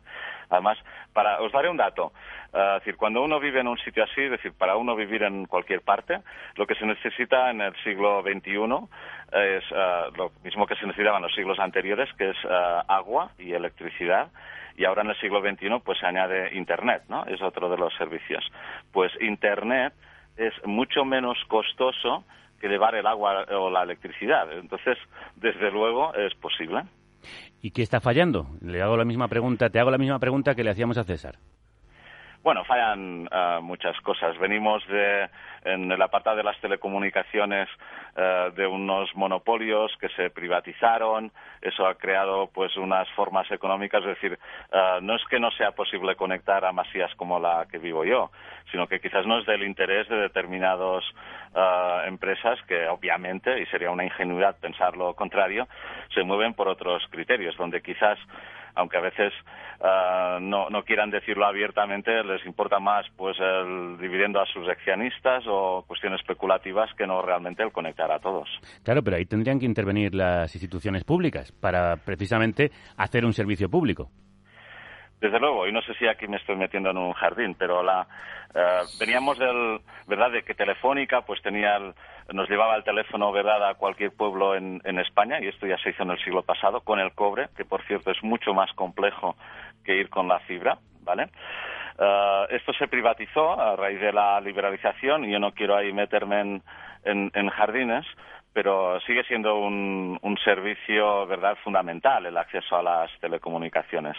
[0.51, 0.79] Además,
[1.13, 2.13] para, os daré un dato.
[2.53, 5.25] Uh, es decir, cuando uno vive en un sitio así, es decir, para uno vivir
[5.25, 6.21] en cualquier parte,
[6.55, 8.53] lo que se necesita en el siglo XXI
[9.33, 13.33] es uh, lo mismo que se necesitaba en los siglos anteriores, que es uh, agua
[13.37, 14.29] y electricidad
[14.77, 17.27] y ahora en el siglo XXI pues se añade Internet, ¿no?
[17.27, 18.45] Es otro de los servicios.
[18.93, 19.93] Pues Internet
[20.37, 22.23] es mucho menos costoso
[22.65, 24.51] que llevar el agua o la electricidad.
[24.51, 24.97] Entonces,
[25.37, 26.85] desde luego, es posible.
[27.61, 28.47] ¿Y qué está fallando?
[28.63, 31.37] Le hago la misma pregunta, te hago la misma pregunta que le hacíamos a César.
[32.45, 34.39] Bueno, fallan eh, muchas cosas.
[34.39, 35.31] Venimos de,
[35.65, 37.71] en el apartado de las telecomunicaciones
[38.15, 41.33] eh, de unos monopolios que se privatizaron.
[41.63, 44.03] Eso ha creado pues unas formas económicas.
[44.03, 44.39] Es decir,
[44.71, 48.31] eh, no es que no sea posible conectar a masías como la que vivo yo,
[48.71, 51.03] sino que quizás no es del interés de determinadas
[52.07, 55.69] empresas que obviamente, y sería una ingenuidad pensar lo contrario,
[56.13, 58.19] se mueven por otros criterios, donde quizás
[58.75, 59.33] aunque a veces
[59.81, 65.45] uh, no, no quieran decirlo abiertamente, les importa más pues el dividendo a sus accionistas
[65.47, 68.49] o cuestiones especulativas que no realmente el conectar a todos.
[68.83, 74.11] Claro, pero ahí tendrían que intervenir las instituciones públicas para precisamente hacer un servicio público.
[75.21, 78.07] Desde luego, y no sé si aquí me estoy metiendo en un jardín, pero la,
[78.55, 81.79] eh, veníamos del, ¿verdad?, de que Telefónica pues tenía
[82.33, 85.91] nos llevaba el teléfono, ¿verdad?, a cualquier pueblo en, en España, y esto ya se
[85.91, 89.37] hizo en el siglo pasado, con el cobre, que por cierto es mucho más complejo
[89.85, 91.29] que ir con la fibra, ¿vale?
[91.99, 96.41] Eh, esto se privatizó a raíz de la liberalización y yo no quiero ahí meterme
[96.41, 96.63] en,
[97.35, 98.07] en jardines,
[98.55, 104.17] pero sigue siendo un, un, servicio verdad fundamental el acceso a las telecomunicaciones.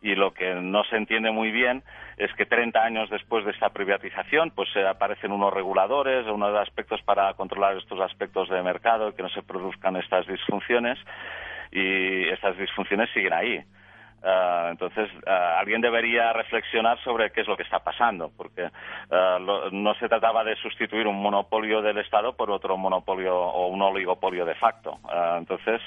[0.00, 1.82] Y lo que no se entiende muy bien
[2.16, 7.02] es que 30 años después de esta privatización pues eh, aparecen unos reguladores unos aspectos
[7.02, 10.98] para controlar estos aspectos de mercado que no se produzcan estas disfunciones
[11.70, 13.62] y estas disfunciones siguen ahí
[14.26, 19.38] Uh, entonces, uh, alguien debería reflexionar sobre qué es lo que está pasando, porque uh,
[19.38, 23.80] lo, no se trataba de sustituir un monopolio del Estado por otro monopolio o un
[23.82, 24.98] oligopolio de facto.
[25.38, 25.80] entonces,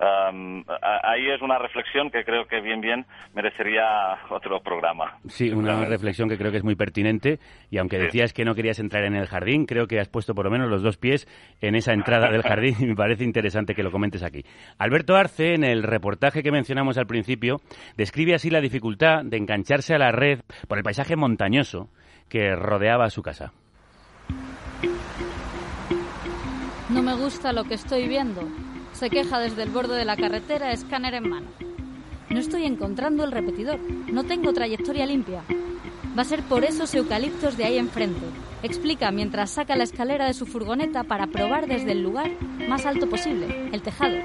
[0.00, 0.64] um,
[1.04, 5.18] ahí es una reflexión que creo que bien, bien merecería otro programa.
[5.28, 7.38] Sí, una reflexión que creo que es muy pertinente
[7.70, 10.46] y aunque decías que no querías entrar en el jardín, creo que has puesto por
[10.46, 11.28] lo menos los dos pies
[11.60, 14.42] en esa entrada del jardín y me parece interesante que lo comentes aquí.
[14.76, 17.60] Alberto Arce, en el reportaje que mencionamos al principio,
[17.96, 21.88] describe así la dificultad de engancharse a la red por el paisaje montañoso
[22.28, 23.52] que rodeaba su casa.
[26.88, 28.42] No me gusta lo que estoy viendo.
[28.92, 31.48] Se queja desde el borde de la carretera, escáner en mano.
[32.30, 33.78] No estoy encontrando el repetidor.
[33.80, 35.42] No tengo trayectoria limpia.
[36.16, 38.24] Va a ser por esos eucaliptos de ahí enfrente.
[38.62, 42.30] Explica mientras saca la escalera de su furgoneta para probar desde el lugar
[42.68, 44.16] más alto posible, el tejado.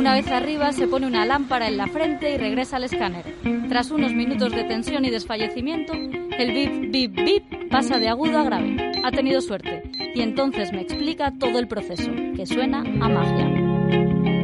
[0.00, 3.22] Una vez arriba se pone una lámpara en la frente y regresa al escáner.
[3.68, 8.44] Tras unos minutos de tensión y desfallecimiento, el bip bip bip pasa de agudo a
[8.44, 8.92] grave.
[9.04, 9.82] Ha tenido suerte.
[10.14, 14.39] Y entonces me explica todo el proceso, que suena a magia.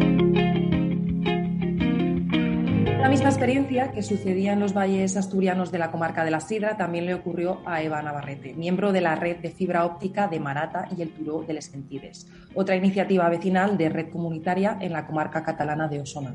[3.07, 6.77] La misma experiencia que sucedía en los valles asturianos de la comarca de la Sidra
[6.77, 10.89] también le ocurrió a Eva Navarrete, miembro de la red de fibra óptica de Marata
[10.99, 15.45] y el Turó de Les Gentides, otra iniciativa vecinal de red comunitaria en la comarca
[15.45, 16.35] catalana de Osona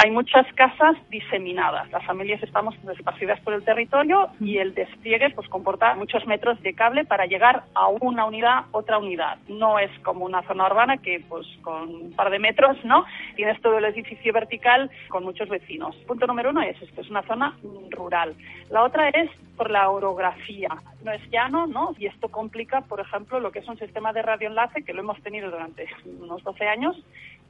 [0.00, 1.90] hay muchas casas diseminadas.
[1.90, 6.72] Las familias estamos esparcidas por el territorio y el despliegue pues comporta muchos metros de
[6.72, 9.38] cable para llegar a una unidad, otra unidad.
[9.48, 13.04] No es como una zona urbana que pues con un par de metros, ¿no?
[13.34, 15.96] Tienes todo el edificio vertical con muchos vecinos.
[16.06, 17.56] Punto número uno es esto, es una zona
[17.90, 18.36] rural.
[18.70, 20.68] La otra es por la orografía.
[21.02, 21.94] No es llano, ¿no?
[21.98, 25.20] Y esto complica, por ejemplo, lo que es un sistema de radioenlace que lo hemos
[25.22, 25.88] tenido durante
[26.20, 26.96] unos 12 años,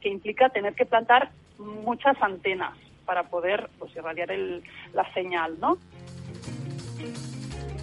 [0.01, 5.79] que implica tener que plantar muchas antenas para poder pues, irradiar el, la señal, ¿no?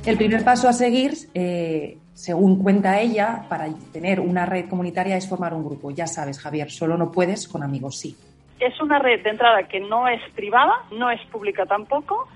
[0.05, 5.27] El primer paso a seguir, eh, según cuenta ella, para tener una red comunitaria es
[5.27, 5.89] formar un grupo.
[5.89, 8.15] Ya sabes, Javier, solo no puedes, con amigos sí.
[8.59, 12.27] Es una red de entrada que no es privada, no es pública tampoco,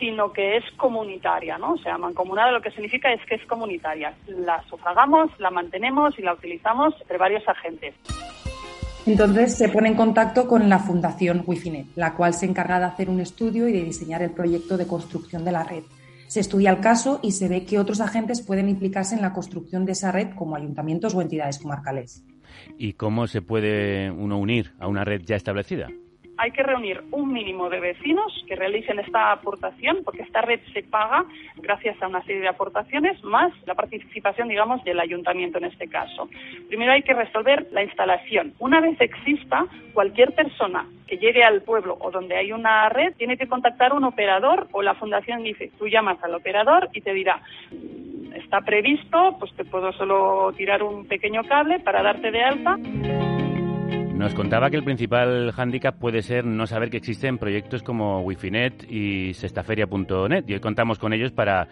[0.00, 1.74] sino que es comunitaria, ¿no?
[1.74, 4.12] O sea, mancomunada lo que significa es que es comunitaria.
[4.26, 7.94] La sufragamos, la mantenemos y la utilizamos entre varios agentes.
[9.04, 13.10] Entonces se pone en contacto con la Fundación Wifinet, la cual se encarga de hacer
[13.10, 15.82] un estudio y de diseñar el proyecto de construcción de la red.
[16.28, 19.84] Se estudia el caso y se ve que otros agentes pueden implicarse en la construcción
[19.84, 22.24] de esa red, como ayuntamientos o entidades comarcales.
[22.78, 25.88] ¿Y cómo se puede uno unir a una red ya establecida?
[26.36, 30.82] Hay que reunir un mínimo de vecinos que realicen esta aportación, porque esta red se
[30.82, 31.24] paga
[31.56, 36.28] gracias a una serie de aportaciones, más la participación, digamos, del ayuntamiento en este caso.
[36.68, 38.54] Primero hay que resolver la instalación.
[38.58, 43.36] Una vez exista, cualquier persona que llegue al pueblo o donde hay una red tiene
[43.36, 47.42] que contactar un operador o la fundación dice, tú llamas al operador y te dirá,
[47.70, 52.78] mm, está previsto, pues te puedo solo tirar un pequeño cable para darte de alta.
[54.22, 58.88] Nos contaba que el principal hándicap puede ser no saber que existen proyectos como Wifinet
[58.88, 61.66] y sextaferia.net y hoy contamos con ellos para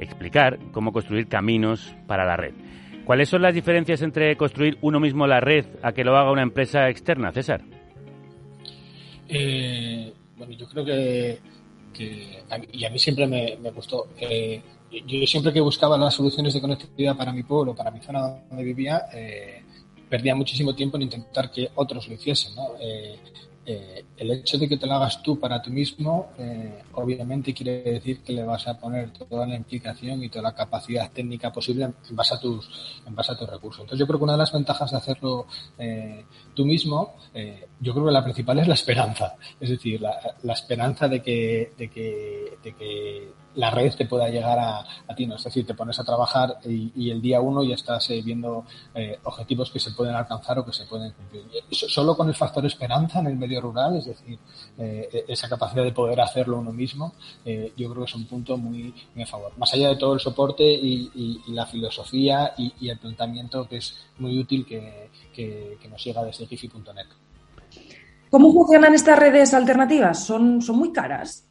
[0.00, 2.54] explicar cómo construir caminos para la red.
[3.04, 6.42] ¿Cuáles son las diferencias entre construir uno mismo la red a que lo haga una
[6.42, 7.60] empresa externa, César?
[9.28, 11.38] Eh, bueno, yo creo que,
[12.50, 14.08] a mí- y a mí siempre me, me gustó.
[14.20, 18.22] Eh, yo siempre que buscaba las soluciones de conectividad para mi pueblo, para mi zona
[18.48, 19.62] donde vivía, eh,
[20.08, 22.54] perdía muchísimo tiempo en intentar que otros lo hiciesen.
[22.54, 22.68] ¿no?
[22.80, 23.18] Eh,
[23.68, 27.82] eh, el hecho de que te lo hagas tú para ti mismo, eh, obviamente quiere
[27.82, 31.84] decir que le vas a poner toda la implicación y toda la capacidad técnica posible
[31.84, 33.80] en base a tus, en base a tus recursos.
[33.80, 36.24] Entonces yo creo que una de las ventajas de hacerlo eh,
[36.56, 39.36] tú mismo, eh, yo creo que la principal es la esperanza.
[39.60, 44.28] Es decir, la, la esperanza de que, de que, de que la red te pueda
[44.28, 45.36] llegar a, a ti, ¿no?
[45.36, 48.66] Es decir, te pones a trabajar y, y el día uno ya estás eh, viendo
[48.94, 51.44] eh, objetivos que se pueden alcanzar o que se pueden cumplir.
[51.70, 54.38] Solo con el factor esperanza en el medio rural, es decir,
[54.78, 57.14] eh, esa capacidad de poder hacerlo uno mismo,
[57.46, 59.52] eh, yo creo que es un punto muy, muy a favor.
[59.56, 63.66] Más allá de todo el soporte y, y- y la filosofía y, y el planteamiento
[63.68, 67.06] que es muy útil que, que- que nos llega desde gifi.net.
[68.30, 70.24] ¿Cómo funcionan estas redes alternativas?
[70.24, 71.44] ¿Son, son muy caras?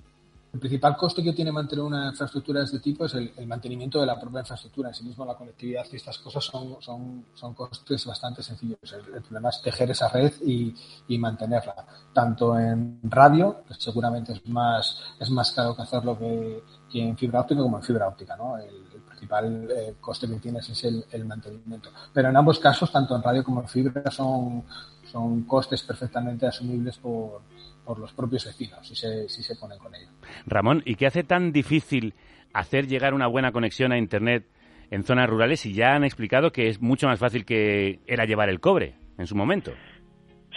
[0.54, 4.00] El principal coste que tiene mantener una infraestructura de este tipo es el, el mantenimiento
[4.00, 4.88] de la propia infraestructura.
[4.90, 8.78] En sí mismo la conectividad y estas cosas son, son, son costes bastante sencillos.
[8.84, 10.74] El, el problema es tejer esa red y,
[11.10, 11.76] y mantenerla.
[12.14, 17.18] Tanto en radio, que seguramente es más, es más caro que hacerlo que, que en
[17.18, 18.38] fibra óptica, como en fibra óptica.
[18.38, 18.58] ¿no?
[18.58, 18.86] El,
[19.26, 21.90] principal eh, coste que tienes es el, el mantenimiento.
[22.14, 24.64] Pero en ambos casos, tanto en radio como en fibra, son,
[25.06, 27.42] son costes perfectamente asumibles por,
[27.86, 30.08] por los propios vecinos si se, si se ponen con ello.
[30.46, 32.14] Ramón, ¿y qué hace tan difícil
[32.54, 34.46] hacer llegar una buena conexión a Internet
[34.92, 38.50] en zonas rurales y ya han explicado que es mucho más fácil que era llevar
[38.50, 39.72] el cobre en su momento?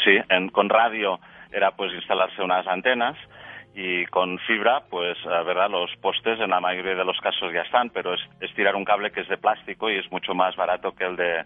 [0.04, 1.18] Sí, en- con radio
[1.50, 3.16] era pues instalarse unas antenas
[3.80, 7.60] y con fibra, pues, la verdad, los postes en la mayoría de los casos ya
[7.60, 10.56] están, pero es, es tirar un cable que es de plástico y es mucho más
[10.56, 11.44] barato que el de,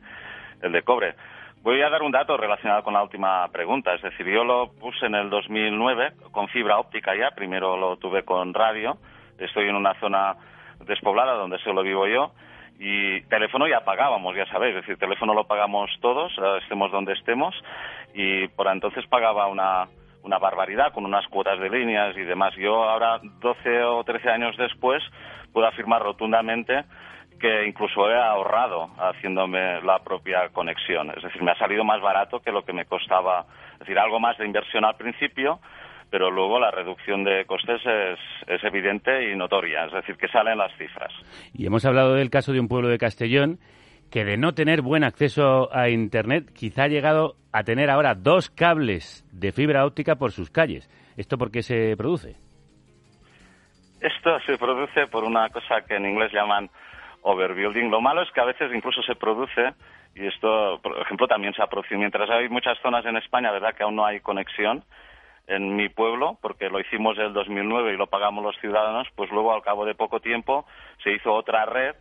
[0.63, 1.15] el de cobre.
[1.61, 3.93] Voy a dar un dato relacionado con la última pregunta.
[3.93, 7.33] Es decir, yo lo puse en el 2009 con fibra óptica ya.
[7.33, 8.97] Primero lo tuve con radio.
[9.39, 10.35] Estoy en una zona
[10.87, 12.33] despoblada donde solo vivo yo.
[12.79, 14.77] Y teléfono ya pagábamos, ya sabéis.
[14.77, 17.55] Es decir, teléfono lo pagamos todos, eh, estemos donde estemos.
[18.15, 19.87] Y por entonces pagaba una,
[20.23, 22.55] una barbaridad con unas cuotas de líneas y demás.
[22.57, 25.03] Yo ahora, 12 o 13 años después,
[25.53, 26.85] puedo afirmar rotundamente
[27.41, 31.11] que incluso he ahorrado haciéndome la propia conexión.
[31.17, 34.21] Es decir, me ha salido más barato que lo que me costaba, es decir, algo
[34.21, 35.59] más de inversión al principio,
[36.09, 40.59] pero luego la reducción de costes es, es evidente y notoria, es decir, que salen
[40.59, 41.13] las cifras.
[41.53, 43.59] Y hemos hablado del caso de un pueblo de Castellón
[44.13, 48.51] que de no tener buen acceso a Internet quizá ha llegado a tener ahora dos
[48.51, 50.87] cables de fibra óptica por sus calles.
[51.17, 52.37] ¿Esto por qué se produce?
[54.03, 56.69] Esto se produce por una cosa que en inglés llaman
[57.23, 57.91] overbuilding.
[57.91, 59.73] Lo malo es que a veces incluso se produce,
[60.15, 63.75] y esto, por ejemplo, también se ha producido, mientras hay muchas zonas en España, ¿verdad?,
[63.75, 64.85] que aún no hay conexión.
[65.47, 69.53] En mi pueblo, porque lo hicimos el 2009 y lo pagamos los ciudadanos, pues luego
[69.53, 70.67] al cabo de poco tiempo
[71.03, 71.97] se hizo otra red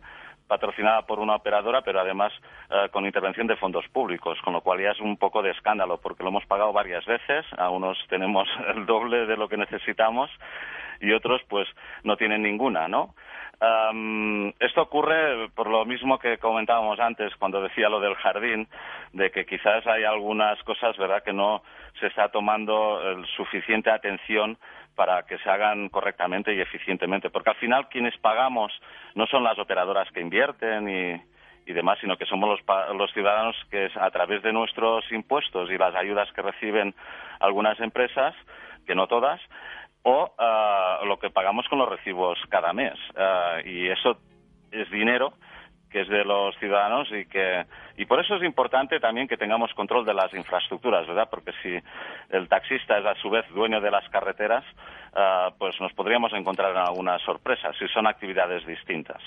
[0.46, 2.32] patrocinada por una operadora, pero además
[2.70, 5.98] eh, con intervención de fondos públicos, con lo cual ya es un poco de escándalo,
[5.98, 10.30] porque lo hemos pagado varias veces, a unos tenemos el doble de lo que necesitamos
[11.00, 11.68] y otros pues
[12.04, 13.14] no tienen ninguna, ¿no?
[14.58, 18.66] Esto ocurre por lo mismo que comentábamos antes cuando decía lo del jardín,
[19.12, 21.62] de que quizás hay algunas cosas, ¿verdad?, que no
[22.00, 24.58] se está tomando el suficiente atención
[24.94, 28.72] para que se hagan correctamente y eficientemente, porque al final quienes pagamos
[29.14, 33.88] no son las operadoras que invierten y, demás, sino que somos los, los ciudadanos que
[33.98, 36.94] a través de nuestros impuestos y las ayudas que reciben
[37.40, 38.34] algunas empresas,
[38.86, 39.40] que no todas,
[40.02, 42.94] o ah, lo que pagamos con los recibos cada mes.
[43.16, 44.18] Ah, y eso
[44.70, 45.32] es dinero
[45.92, 47.64] que es de los ciudadanos y que
[47.96, 51.28] y por eso es importante también que tengamos control de las infraestructuras, ¿verdad?
[51.30, 51.68] Porque si
[52.30, 54.64] el taxista es a su vez dueño de las carreteras,
[55.14, 59.20] ah, pues nos podríamos encontrar en algunas sorpresas si son actividades distintas.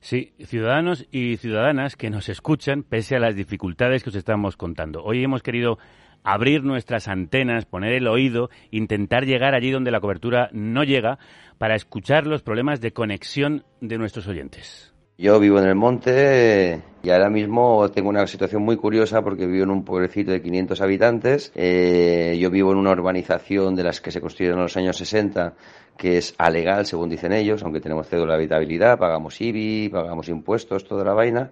[0.00, 5.04] Sí, ciudadanos y ciudadanas que nos escuchan pese a las dificultades que os estamos contando.
[5.04, 5.78] Hoy hemos querido
[6.24, 11.18] abrir nuestras antenas, poner el oído, intentar llegar allí donde la cobertura no llega
[11.58, 14.89] para escuchar los problemas de conexión de nuestros oyentes.
[15.20, 19.64] Yo vivo en el monte y ahora mismo tengo una situación muy curiosa porque vivo
[19.64, 21.52] en un pueblecito de 500 habitantes.
[21.54, 25.52] Eh, yo vivo en una urbanización de las que se construyeron en los años 60
[25.98, 30.86] que es alegal, según dicen ellos, aunque tenemos cédula de habitabilidad, pagamos IBI, pagamos impuestos,
[30.88, 31.50] toda la vaina.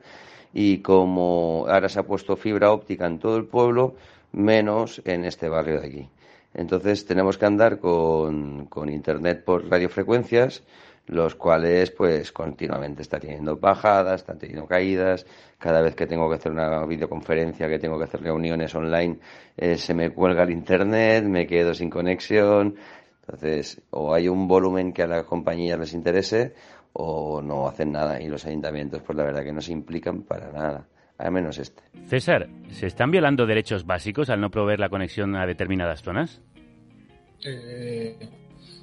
[0.55, 3.97] Y como ahora se ha puesto fibra óptica en todo el pueblo,
[4.33, 6.09] menos en este barrio de aquí.
[6.55, 10.63] Entonces tenemos que andar con, con internet por radiofrecuencias,
[11.09, 15.27] los cuales pues continuamente está teniendo bajadas, están teniendo caídas.
[15.59, 19.19] Cada vez que tengo que hacer una videoconferencia, que tengo que hacer reuniones online,
[19.57, 22.77] eh, se me cuelga el internet, me quedo sin conexión.
[23.23, 26.55] Entonces, o hay un volumen que a las compañías les interese
[26.93, 28.21] o no hacen nada.
[28.21, 30.87] Y los ayuntamientos, pues la verdad que no se implican para nada.
[31.19, 31.83] Al menos este.
[32.07, 36.41] César, ¿se están violando derechos básicos al no proveer la conexión a determinadas zonas?
[37.45, 38.17] Eh,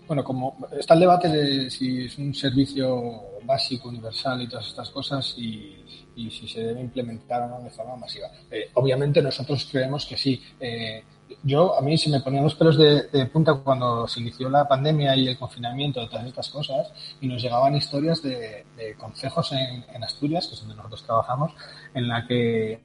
[0.07, 4.89] bueno, como está el debate de si es un servicio básico, universal y todas estas
[4.89, 5.83] cosas y,
[6.15, 8.29] y si se debe implementar o no de forma masiva.
[8.49, 10.41] Eh, obviamente nosotros creemos que sí.
[10.59, 11.03] Eh,
[11.43, 15.15] yo, a mí se me ponían los pelos de, punta cuando se inició la pandemia
[15.15, 20.03] y el confinamiento de todas estas cosas y nos llegaban historias de, de consejos en,
[20.03, 21.51] Asturias, que es donde nosotros trabajamos,
[21.93, 22.79] en la que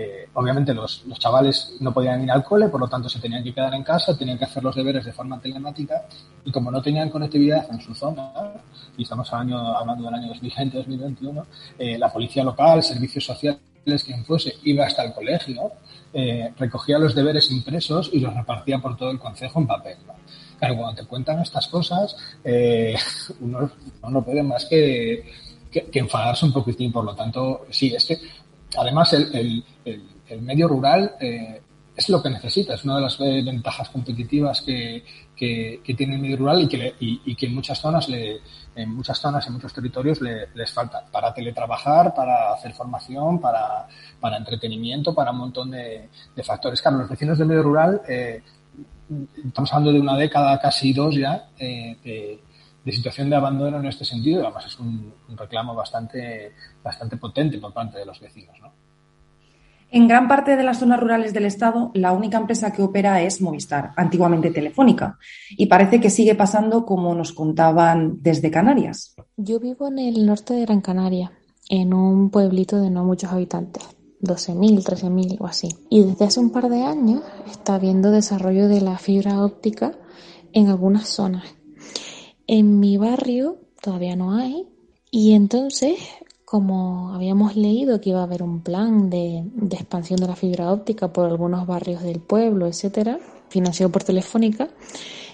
[0.00, 3.42] eh, obviamente los, los, chavales no podían ir al cole, por lo tanto se tenían
[3.42, 6.04] que quedar en casa, tenían que hacer los deberes de forma telemática
[6.44, 8.30] y como no tenían conectividad en su zona,
[8.96, 11.44] y estamos año, hablando del año 2020-2021,
[11.80, 13.58] eh, la policía local, servicios sociales,
[14.04, 15.72] quien fuese, iba hasta el colegio,
[16.14, 19.96] eh, recogía los deberes impresos y los repartía por todo el concejo en papel.
[20.60, 22.16] Claro, cuando te cuentan estas cosas,
[23.40, 23.68] uno,
[24.08, 25.24] no puede más que,
[25.72, 26.92] que, que, enfadarse un poquitín.
[26.92, 28.18] Por lo tanto, sí, es que
[28.76, 31.62] además el, el, medio rural eh,
[31.96, 35.04] es lo que necesita, es una de las ventajas competitivas que,
[35.34, 38.40] que, tiene el medio rural y que, le, y, que en muchas zonas, le,
[38.76, 43.88] en muchas zonas, en muchos territorios le, les falta para teletrabajar, para hacer formación, para,
[44.20, 46.08] para entretenimiento, para un montón de,
[46.44, 46.80] factores.
[46.80, 48.42] Claro, los vecinos del medio rural, eh,
[49.44, 52.40] estamos hablando de una década, casi dos ya, eh,
[52.88, 54.42] de situación de abandono en este sentido.
[54.42, 58.56] Además, es un, un, reclamo bastante, bastante potente por parte de los vecinos.
[58.62, 58.72] ¿no?
[59.90, 63.42] En gran parte de las zonas rurales del Estado, la única empresa que opera es
[63.42, 65.18] Movistar, antiguamente Telefónica,
[65.50, 69.14] y parece que sigue pasando como nos contaban desde Canarias.
[69.36, 71.32] Yo vivo en el norte de Gran Canaria,
[71.68, 73.82] en un pueblito de no muchos habitantes.
[74.22, 75.68] 12.000, 13.000 o así.
[75.90, 79.92] Y desde hace un par de años está habiendo desarrollo de la fibra óptica
[80.52, 81.57] en algunas zonas.
[82.50, 84.66] En mi barrio todavía no hay.
[85.10, 85.98] Y entonces,
[86.46, 91.12] como habíamos leído que iba a haber un plan de, expansión de la fibra óptica
[91.12, 93.18] por algunos barrios del pueblo, etcétera,
[93.50, 94.70] financiado por Telefónica,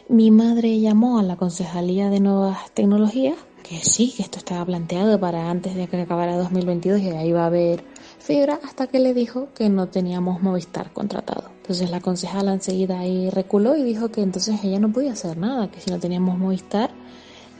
[0.08, 5.20] mi madre llamó a la Concejalía de Nuevas Tecnologías, que sí, que esto estaba planteado
[5.20, 7.84] para antes de que acabara 2022 y ahí va a haber
[8.24, 11.50] fibra hasta que le dijo que no teníamos Movistar contratado.
[11.58, 15.70] Entonces la concejala enseguida ahí reculó y dijo que entonces ella no podía hacer nada,
[15.70, 16.90] que si no teníamos Movistar,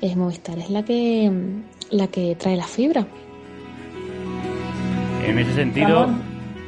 [0.01, 1.31] es Movistar es la que
[1.91, 3.07] la que trae la fibra.
[5.27, 6.23] En ese sentido, Ramón.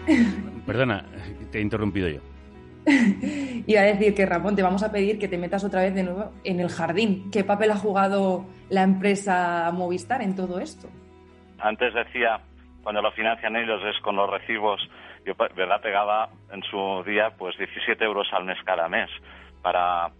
[0.66, 1.04] perdona,
[1.50, 2.20] te he interrumpido yo.
[3.66, 6.02] Iba a decir que Ramón, te vamos a pedir que te metas otra vez de
[6.02, 7.30] nuevo en el jardín.
[7.30, 10.88] ¿Qué papel ha jugado la empresa Movistar en todo esto?
[11.58, 12.40] Antes decía
[12.86, 14.80] cuando lo financian ellos es con los recibos.
[15.24, 19.10] Yo, verdad, pegaba en su día pues 17 euros al mes cada mes
[19.60, 20.12] para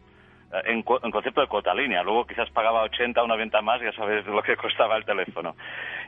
[0.64, 2.02] en, en, concepto de cuota línea.
[2.02, 5.54] Luego quizás pagaba 80 o 90 más, ya sabes lo que costaba el teléfono.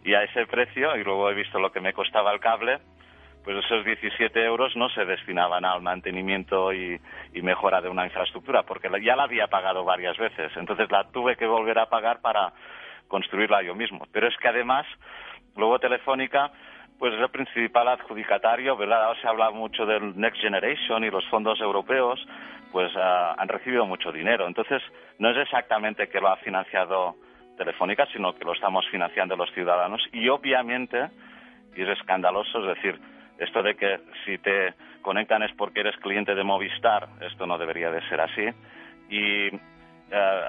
[0.02, 2.80] Y a ese precio, y luego he visto lo que me costaba el cable,
[3.44, 7.00] pues esos 17 euros no se destinaban al mantenimiento y,
[7.34, 10.50] y mejora de una infraestructura, porque ya la había pagado varias veces.
[10.56, 12.52] Entonces la tuve que volver a pagar para
[13.06, 14.08] construirla yo mismo.
[14.10, 14.88] Pero es que además
[15.58, 16.52] Luego Telefónica,
[16.98, 19.04] pues es el principal adjudicatario, ¿verdad?
[19.04, 22.24] Ahora se habla mucho del Next Generation y los fondos europeos,
[22.70, 24.46] pues uh, han recibido mucho dinero.
[24.46, 24.80] Entonces,
[25.18, 27.16] no es exactamente que lo ha financiado
[27.56, 30.00] Telefónica, sino que lo estamos financiando los ciudadanos.
[30.12, 31.10] Y obviamente,
[31.74, 33.00] y es escandaloso, es decir,
[33.38, 37.90] esto de que si te conectan es porque eres cliente de Movistar, esto no debería
[37.90, 38.46] de ser así.
[39.10, 39.58] Y uh,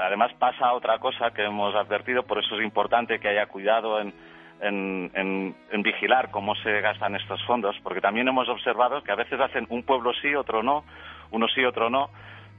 [0.03, 4.13] además pasa otra cosa que hemos advertido, por eso es importante que haya cuidado en
[4.61, 9.39] en, en, vigilar cómo se gastan estos fondos, porque también hemos observado que a veces
[9.39, 10.83] hacen un pueblo sí, otro no,
[11.31, 12.09] uno sí, otro no,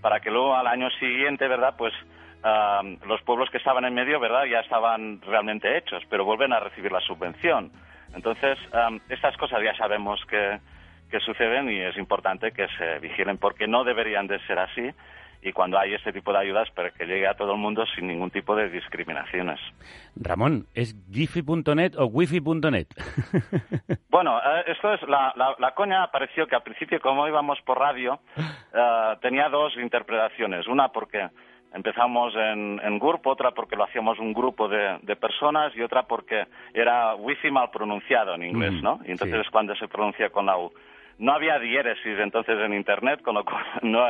[0.01, 1.75] para que luego al año siguiente, ¿verdad?
[1.77, 1.93] Pues
[2.43, 4.45] uh, los pueblos que estaban en medio, ¿verdad?
[4.45, 7.71] Ya estaban realmente hechos, pero vuelven a recibir la subvención.
[8.15, 10.59] Entonces, um, estas cosas ya sabemos que,
[11.11, 14.91] que suceden y es importante que se vigilen porque no deberían de ser así
[15.43, 18.07] y cuando hay este tipo de ayudas para que llegue a todo el mundo sin
[18.07, 19.59] ningún tipo de discriminaciones.
[20.17, 22.87] Ramón, ¿es gifi.net o wifi.net?
[24.11, 27.79] bueno, eh, esto es la, la, la, coña pareció que al principio como íbamos por
[27.79, 31.29] radio uh, tenía dos interpretaciones, una porque
[31.73, 36.03] empezamos en, en GURP, otra porque lo hacíamos un grupo de, de, personas y otra
[36.03, 39.01] porque era wifi mal pronunciado en inglés, mm, ¿no?
[39.07, 39.53] Y entonces sí.
[39.53, 40.73] cuando se pronuncia con la U.
[41.21, 44.01] No había diéresis entonces en Internet, con lo cual no,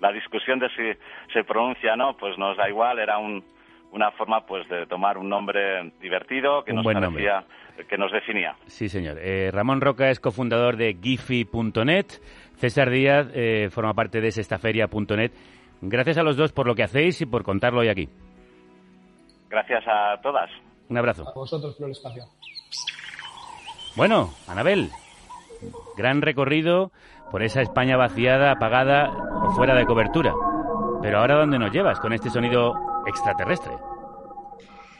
[0.00, 3.42] la discusión de si se pronuncia o no, pues nos da igual, era un,
[3.92, 7.86] una forma pues de tomar un nombre divertido que un nos parecía, nombre.
[7.88, 8.54] que nos definía.
[8.66, 9.16] Sí, señor.
[9.20, 12.06] Eh, Ramón Roca es cofundador de Giphy.net,
[12.56, 15.32] César Díaz eh, forma parte de sextaferia.net.
[15.82, 18.06] Gracias a los dos por lo que hacéis y por contarlo hoy aquí.
[19.48, 20.50] Gracias a todas.
[20.90, 21.26] Un abrazo.
[21.26, 22.24] A vosotros por el espacio.
[23.96, 24.90] Bueno, Anabel,
[26.00, 26.92] gran recorrido
[27.30, 29.10] por esa España vaciada, apagada
[29.44, 30.32] o fuera de cobertura.
[31.02, 32.72] Pero ahora, ¿dónde nos llevas con este sonido
[33.06, 33.72] extraterrestre?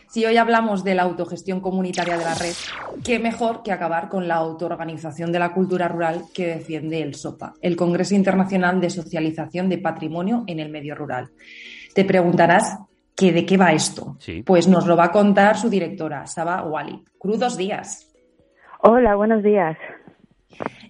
[0.09, 2.53] Si hoy hablamos de la autogestión comunitaria de la red,
[3.05, 7.55] qué mejor que acabar con la autoorganización de la cultura rural que defiende el SOPA,
[7.63, 11.31] el Congreso Internacional de Socialización de Patrimonio en el Medio Rural.
[11.95, 12.77] Te preguntarás
[13.17, 14.17] que de qué va esto.
[14.19, 14.43] Sí.
[14.43, 17.05] Pues nos lo va a contar su directora, Saba Wali.
[17.19, 18.11] Crudos días.
[18.83, 19.77] Hola, buenos días.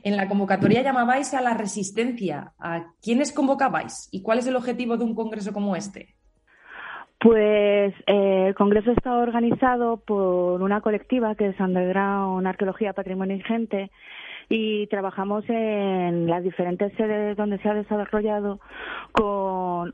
[0.03, 2.53] En la convocatoria llamabais a la resistencia.
[2.59, 4.09] ¿A quiénes convocabais?
[4.11, 6.15] ¿Y cuál es el objetivo de un congreso como este?
[7.21, 13.43] Pues eh, el Congreso está organizado por una colectiva que es Underground Arqueología, Patrimonio y
[13.43, 13.91] Gente
[14.53, 18.59] y trabajamos en las diferentes sedes donde se ha desarrollado
[19.13, 19.93] con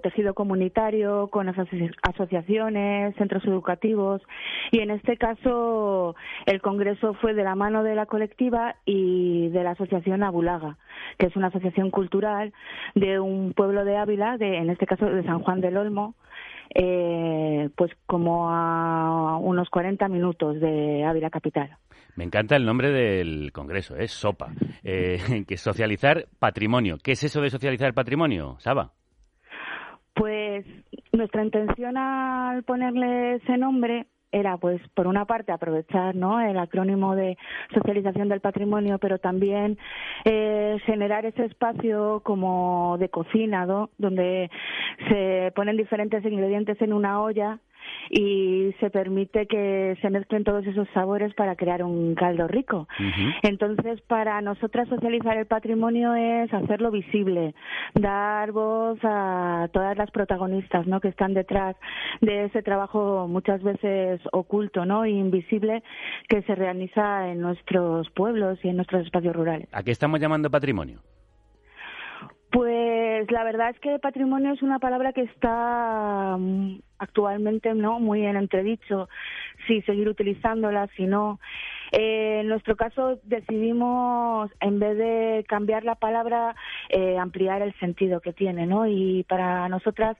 [0.00, 4.22] tejido comunitario, con asoci- asociaciones, centros educativos
[4.70, 6.16] y en este caso
[6.46, 10.78] el congreso fue de la mano de la colectiva y de la asociación Abulaga,
[11.18, 12.52] que es una asociación cultural
[12.94, 16.14] de un pueblo de Ávila, de, en este caso de San Juan del Olmo,
[16.74, 21.76] eh, pues como a unos 40 minutos de Ávila capital.
[22.16, 24.52] Me encanta el nombre del congreso, es SOPA,
[24.84, 26.98] eh, que socializar patrimonio.
[27.02, 28.92] ¿Qué es eso de socializar patrimonio, Saba?
[30.14, 30.66] Pues
[31.12, 36.40] nuestra intención al ponerle ese nombre era, pues, por una parte, aprovechar ¿no?
[36.40, 37.36] el acrónimo de
[37.74, 39.78] socialización del patrimonio, pero también
[40.24, 43.66] eh, generar ese espacio como de cocina,
[43.98, 44.50] donde
[45.08, 47.60] se ponen diferentes ingredientes en una olla
[48.10, 52.88] y se permite que se mezclen todos esos sabores para crear un caldo rico.
[53.42, 57.54] Entonces, para nosotras socializar el patrimonio es hacerlo visible,
[57.94, 61.00] dar voz a todas las protagonistas, ¿no?
[61.00, 61.76] Que están detrás
[62.20, 65.04] de ese trabajo muchas veces oculto, ¿no?
[65.04, 65.82] E invisible
[66.28, 69.68] que se realiza en nuestros pueblos y en nuestros espacios rurales.
[69.72, 71.00] ¿A qué estamos llamando patrimonio?
[72.52, 78.26] Pues la verdad es que patrimonio es una palabra que está mm, actualmente no muy
[78.26, 79.08] en entredicho
[79.66, 81.40] si seguir utilizándola, si no.
[81.92, 86.56] Eh, en nuestro caso decidimos, en vez de cambiar la palabra,
[86.88, 88.86] eh, ampliar el sentido que tiene, ¿no?
[88.86, 90.16] Y para nosotras,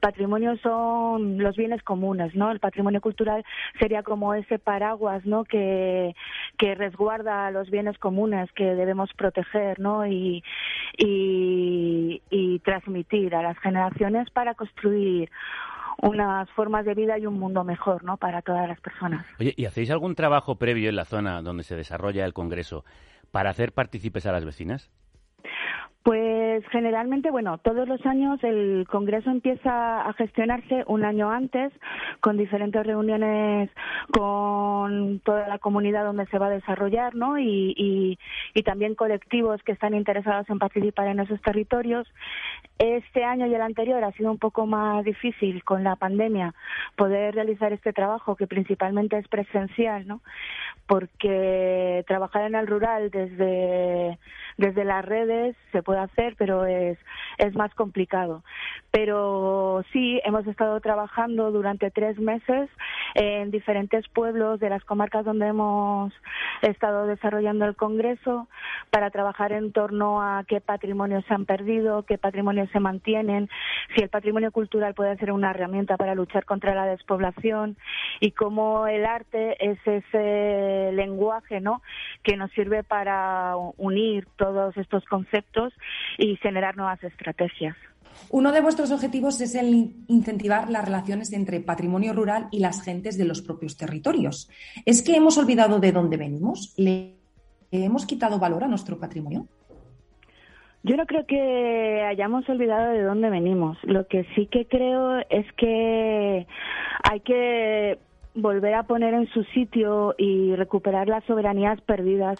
[0.00, 2.50] patrimonio son los bienes comunes, ¿no?
[2.50, 3.44] El patrimonio cultural
[3.78, 5.44] sería como ese paraguas, ¿no?
[5.44, 6.16] Que,
[6.58, 10.06] que resguarda los bienes comunes que debemos proteger, ¿no?
[10.06, 10.42] Y,
[10.98, 15.30] y, y transmitir a las generaciones para construir
[16.02, 18.16] unas formas de vida y un mundo mejor, ¿no?
[18.16, 19.26] Para todas las personas.
[19.38, 22.84] Oye, ¿y hacéis algún trabajo previo en la zona donde se desarrolla el congreso
[23.30, 24.90] para hacer partícipes a las vecinas?
[26.04, 31.72] Pues generalmente, bueno, todos los años el Congreso empieza a gestionarse un año antes
[32.20, 33.70] con diferentes reuniones
[34.12, 37.38] con toda la comunidad donde se va a desarrollar, ¿no?
[37.38, 38.18] Y, y,
[38.52, 42.06] y también colectivos que están interesados en participar en esos territorios.
[42.78, 46.54] Este año y el anterior ha sido un poco más difícil con la pandemia
[46.96, 50.20] poder realizar este trabajo que principalmente es presencial, ¿no?
[50.86, 54.18] Porque trabajar en el rural desde
[54.56, 56.98] desde las redes se puede hacer, pero es,
[57.38, 58.42] es más complicado.
[58.90, 62.70] Pero sí, hemos estado trabajando durante tres meses
[63.14, 66.12] en diferentes pueblos de las comarcas donde hemos
[66.62, 68.48] estado desarrollando el Congreso
[68.90, 73.48] para trabajar en torno a qué patrimonios se han perdido, qué patrimonios se mantienen,
[73.94, 77.76] si el patrimonio cultural puede ser una herramienta para luchar contra la despoblación
[78.20, 81.82] y cómo el arte es ese lenguaje ¿no?
[82.22, 85.72] que nos sirve para unir todos estos conceptos
[86.18, 87.74] y generar nuevas estrategias.
[88.28, 93.16] Uno de vuestros objetivos es el incentivar las relaciones entre patrimonio rural y las gentes
[93.16, 94.50] de los propios territorios.
[94.84, 96.74] ¿Es que hemos olvidado de dónde venimos?
[96.76, 97.14] ¿Le
[97.70, 99.46] hemos quitado valor a nuestro patrimonio?
[100.82, 103.78] Yo no creo que hayamos olvidado de dónde venimos.
[103.82, 106.46] Lo que sí que creo es que
[107.02, 107.98] hay que
[108.34, 112.38] volver a poner en su sitio y recuperar las soberanías perdidas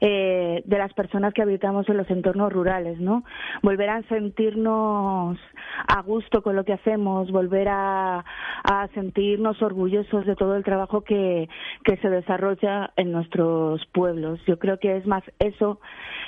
[0.00, 3.24] eh, de las personas que habitamos en los entornos rurales, ¿no?
[3.62, 5.38] Volver a sentirnos
[5.86, 8.24] a gusto con lo que hacemos, volver a,
[8.64, 11.48] a sentirnos orgullosos de todo el trabajo que,
[11.84, 14.40] que se desarrolla en nuestros pueblos.
[14.46, 15.80] Yo creo que es más eso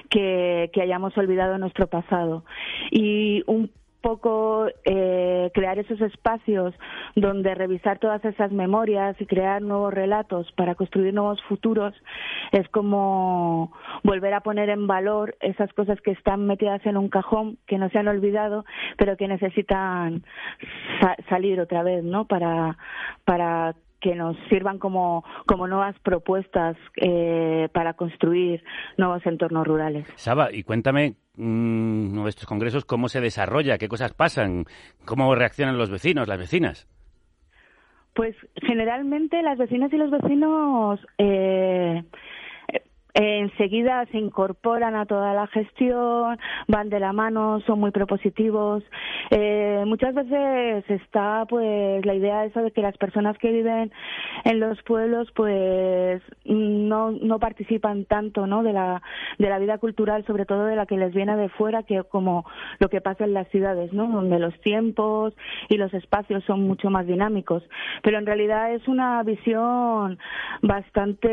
[0.09, 2.45] que, que hayamos olvidado nuestro pasado.
[2.91, 3.71] Y un
[4.01, 6.75] poco eh, crear esos espacios
[7.17, 11.95] donde revisar todas esas memorias y crear nuevos relatos para construir nuevos futuros
[12.53, 13.73] es como
[14.03, 17.89] volver a poner en valor esas cosas que están metidas en un cajón que no
[17.91, 18.65] se han olvidado
[18.97, 20.23] pero que necesitan
[21.01, 22.77] sa- salir otra vez no para
[23.25, 28.63] para que nos sirvan como, como nuevas propuestas eh, para construir
[28.97, 30.07] nuevos entornos rurales.
[30.17, 34.65] Saba, y cuéntame mm, uno de estos congresos, cómo se desarrolla, qué cosas pasan,
[35.05, 36.89] cómo reaccionan los vecinos, las vecinas.
[38.15, 42.03] Pues generalmente las vecinas y los vecinos eh,
[43.15, 46.39] enseguida se incorporan a toda la gestión,
[46.69, 48.85] van de la mano, son muy propositivos.
[49.31, 53.93] Eh, muchas veces está pues la idea esa de que las personas que viven
[54.45, 58.63] en los pueblos pues no, no participan tanto ¿no?
[58.63, 59.03] de la
[59.39, 62.45] de la vida cultural, sobre todo de la que les viene de fuera, que como
[62.79, 64.09] lo que pasa en las ciudades, ¿no?
[64.09, 65.35] donde los tiempos
[65.69, 67.63] y los espacios son mucho más dinámicos.
[68.03, 70.19] Pero en realidad es una visión
[70.63, 71.29] bastante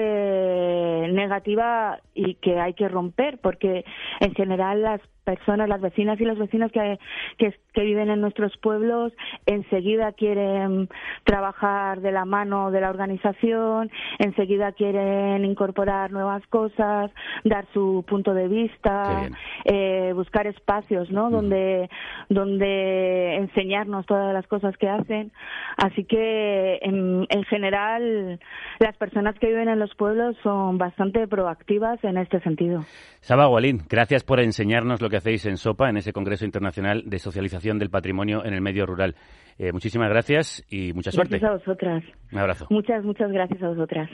[1.12, 1.67] negativa
[2.14, 3.86] y que hay que romper, porque
[4.20, 6.98] en general las personas, las vecinas y los vecinos que,
[7.38, 9.12] que, que viven en nuestros pueblos
[9.46, 10.88] enseguida quieren
[11.26, 17.12] trabajar de la mano de la organización, enseguida quieren incorporar nuevas cosas,
[17.44, 19.30] dar su punto de vista,
[19.66, 21.30] eh, buscar espacios, ¿no?
[21.30, 21.90] Donde
[22.30, 25.34] donde enseñarnos todas las cosas que hacen.
[25.76, 28.40] Así que en, en general
[28.80, 32.86] las personas que viven en los pueblos son bastante proactivas en este sentido.
[33.20, 37.20] Saba Gualín, gracias por enseñarnos lo que hacéis en SOPA, en ese Congreso Internacional de
[37.20, 39.16] Socialización del Patrimonio en el Medio Rural.
[39.58, 41.40] Eh, muchísimas gracias y mucha suerte.
[41.40, 42.04] Gracias a vosotras.
[42.32, 42.68] Un abrazo.
[42.70, 44.10] Muchas, muchas gracias a vosotras.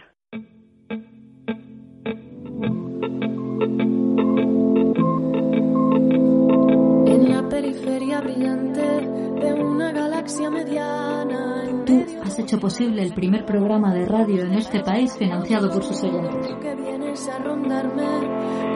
[7.06, 11.64] En la periferia brillante de una galaxia mediana.
[11.86, 16.02] Tú has hecho posible el primer programa de radio en este país financiado por sus
[16.04, 16.56] oyentes.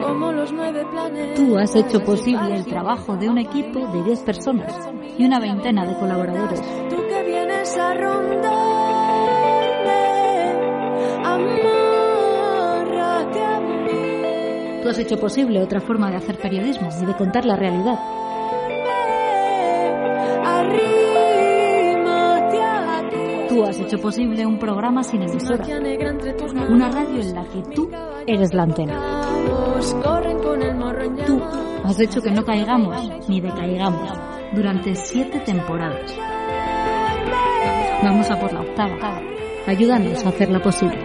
[0.00, 0.84] Tú como los nueve
[1.58, 4.72] has hecho posible el trabajo de un equipo de 10 personas
[5.18, 6.60] y una veintena de colaboradores.
[6.88, 8.48] Tú que vienes a rondarme.
[11.24, 12.64] Amárrate
[13.44, 14.82] a mí.
[14.82, 17.98] Tú has hecho posible otra forma de hacer periodismo y de contar la realidad.
[23.48, 25.64] Tú has hecho posible un programa sin emisora.
[26.68, 27.90] Una radio en la que tú
[28.26, 29.17] eres la antena.
[29.48, 31.40] Cabos corren con el morro en Tú
[31.84, 34.10] has hecho que no caigamos ni decaigamos
[34.52, 36.14] durante siete temporadas.
[38.02, 39.20] Vamos a por la octava.
[39.66, 40.98] Ayúdanos a hacerla posible.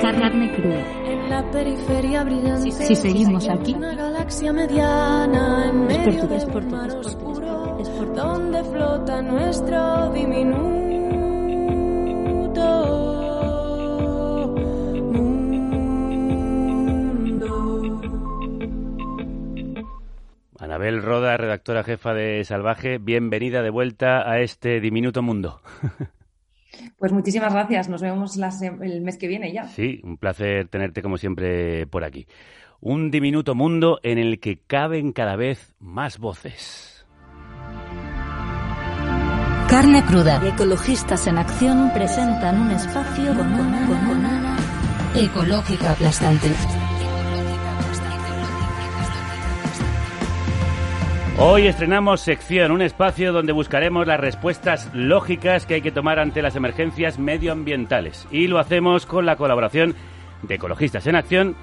[0.00, 0.82] Carne cruda.
[1.04, 2.70] En la periferia brillante.
[2.72, 6.94] Si seguimos aquí, Una galaxia mediana en es por medio tu- es por tu- es
[6.94, 10.87] por tu- oscuro, es por tu- donde flota nuestro diminuto
[20.78, 25.60] Anabel Roda, redactora jefa de Salvaje, bienvenida de vuelta a este diminuto mundo.
[26.98, 27.88] Pues muchísimas gracias.
[27.88, 29.64] Nos vemos el mes que viene ya.
[29.64, 32.28] Sí, un placer tenerte como siempre por aquí.
[32.80, 37.04] Un diminuto mundo en el que caben cada vez más voces.
[39.68, 40.40] Carne cruda.
[40.46, 44.56] Ecologistas en acción presentan un espacio con una, con una
[45.16, 46.48] ecológica aplastante.
[51.40, 56.42] Hoy estrenamos sección, un espacio donde buscaremos las respuestas lógicas que hay que tomar ante
[56.42, 58.26] las emergencias medioambientales.
[58.32, 59.94] Y lo hacemos con la colaboración
[60.42, 61.54] de Ecologistas en Acción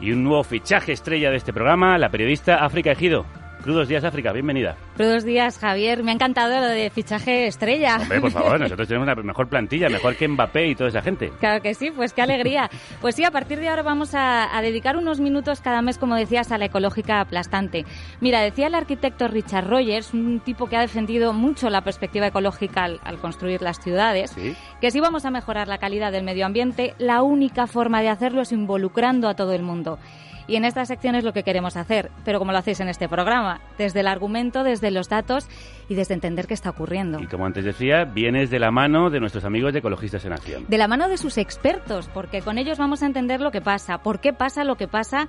[0.00, 3.24] y un nuevo fichaje estrella de este programa, la periodista África Ejido.
[3.62, 4.76] Crudos días, África, bienvenida.
[4.96, 6.02] Buenos días, Javier.
[6.02, 7.96] Me ha encantado lo de fichaje estrella.
[8.00, 11.30] Hombre, por favor, nosotros tenemos una mejor plantilla, mejor que Mbappé y toda esa gente.
[11.38, 12.68] Claro que sí, pues qué alegría.
[13.00, 16.16] Pues sí, a partir de ahora vamos a, a dedicar unos minutos cada mes, como
[16.16, 17.84] decías, a la ecológica aplastante.
[18.20, 22.82] Mira, decía el arquitecto Richard Rogers, un tipo que ha defendido mucho la perspectiva ecológica
[22.82, 24.56] al, al construir las ciudades, Sí.
[24.80, 28.42] que si vamos a mejorar la calidad del medio ambiente, la única forma de hacerlo
[28.42, 30.00] es involucrando a todo el mundo.
[30.46, 33.08] Y en esta sección es lo que queremos hacer, pero como lo hacéis en este
[33.08, 35.48] programa, desde el argumento, desde los datos
[35.88, 37.20] y desde entender qué está ocurriendo.
[37.20, 40.64] Y como antes decía, vienes de la mano de nuestros amigos de Ecologistas en Acción.
[40.68, 43.98] de la mano de sus expertos, porque con ellos vamos a entender lo que pasa,
[43.98, 45.28] por qué pasa lo que pasa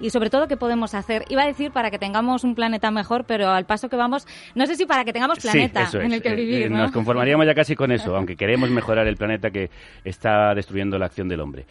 [0.00, 1.24] y sobre todo qué podemos hacer.
[1.28, 4.66] Iba a decir para que tengamos un planeta mejor, pero al paso que vamos, no
[4.66, 6.04] sé si para que tengamos planeta sí, eso es.
[6.06, 6.78] en el que Eh, vivir, eh, ¿no?
[6.78, 9.70] Nos conformaríamos ya casi con eso, aunque queremos mejorar el planeta que
[10.04, 11.66] está destruyendo la acción del hombre.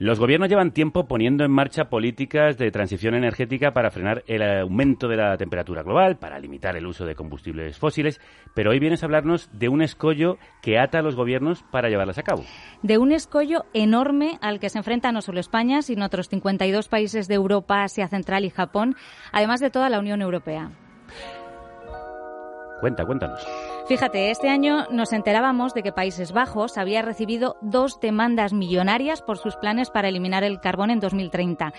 [0.00, 5.08] Los gobiernos llevan tiempo poniendo en marcha políticas de transición energética para frenar el aumento
[5.08, 8.18] de la temperatura global, para limitar el uso de combustibles fósiles,
[8.54, 12.16] pero hoy vienes a hablarnos de un escollo que ata a los gobiernos para llevarlas
[12.16, 12.44] a cabo.
[12.82, 17.28] De un escollo enorme al que se enfrenta no solo España, sino otros 52 países
[17.28, 18.96] de Europa, Asia Central y Japón,
[19.32, 20.70] además de toda la Unión Europea.
[22.80, 23.46] Cuenta, cuéntanos.
[23.90, 29.36] Fíjate, este año nos enterábamos de que Países Bajos había recibido dos demandas millonarias por
[29.36, 31.72] sus planes para eliminar el carbón en 2030.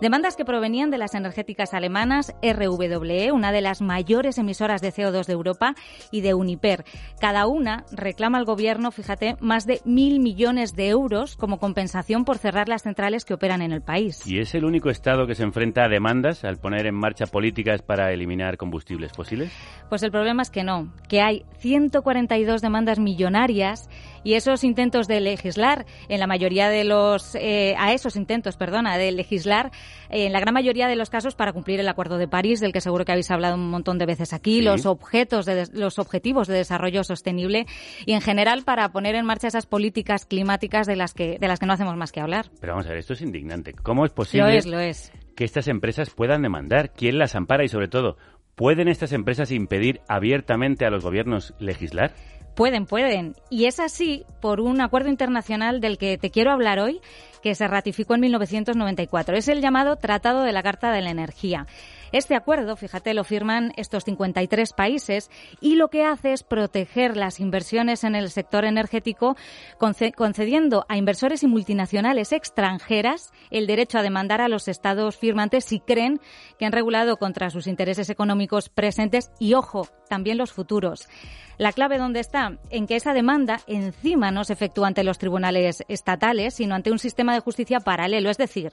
[0.00, 5.26] Demandas que provenían de las energéticas alemanas RWE, una de las mayores emisoras de CO2
[5.26, 5.74] de Europa,
[6.10, 6.84] y de Uniper.
[7.20, 12.38] Cada una reclama al gobierno, fíjate, más de mil millones de euros como compensación por
[12.38, 14.26] cerrar las centrales que operan en el país.
[14.26, 17.82] ¿Y es el único Estado que se enfrenta a demandas al poner en marcha políticas
[17.82, 19.52] para eliminar combustibles fósiles?
[19.90, 23.88] Pues el problema es que no, que hay 142 demandas millonarias
[24.24, 28.98] y esos intentos de legislar, en la mayoría de los, eh, a esos intentos, perdona,
[28.98, 29.70] de legislar,
[30.10, 32.72] eh, en la gran mayoría de los casos para cumplir el Acuerdo de París, del
[32.72, 34.62] que seguro que habéis hablado un montón de veces aquí, Sí.
[34.62, 37.66] los objetos, de, des- los objetivos de desarrollo sostenible
[38.06, 41.58] y en general para poner en marcha esas políticas climáticas de las que, de las
[41.60, 42.46] que no hacemos más que hablar.
[42.60, 43.72] Pero vamos a ver, esto es indignante.
[43.72, 45.12] ¿Cómo es posible Lo es, lo es.
[45.36, 46.92] que estas empresas puedan demandar?
[46.92, 47.64] ¿Quién las ampara?
[47.64, 48.16] Y sobre todo,
[48.58, 52.12] ¿pueden estas empresas impedir abiertamente a los gobiernos legislar?
[52.56, 53.36] Pueden, pueden.
[53.50, 57.00] Y es así por un acuerdo internacional del que te quiero hablar hoy,
[57.40, 59.36] que se ratificó en 1994.
[59.36, 61.68] Es el llamado Tratado de la Carta de la Energía.
[62.12, 65.30] Este acuerdo, fíjate, lo firman estos 53 países
[65.60, 69.36] y lo que hace es proteger las inversiones en el sector energético,
[69.78, 75.64] conce- concediendo a inversores y multinacionales extranjeras el derecho a demandar a los estados firmantes
[75.64, 76.20] si creen
[76.58, 81.08] que han regulado contra sus intereses económicos presentes y, ojo, también los futuros.
[81.58, 82.52] La clave dónde está?
[82.70, 87.00] En que esa demanda encima no se efectúa ante los tribunales estatales, sino ante un
[87.00, 88.30] sistema de justicia paralelo.
[88.30, 88.70] Es decir,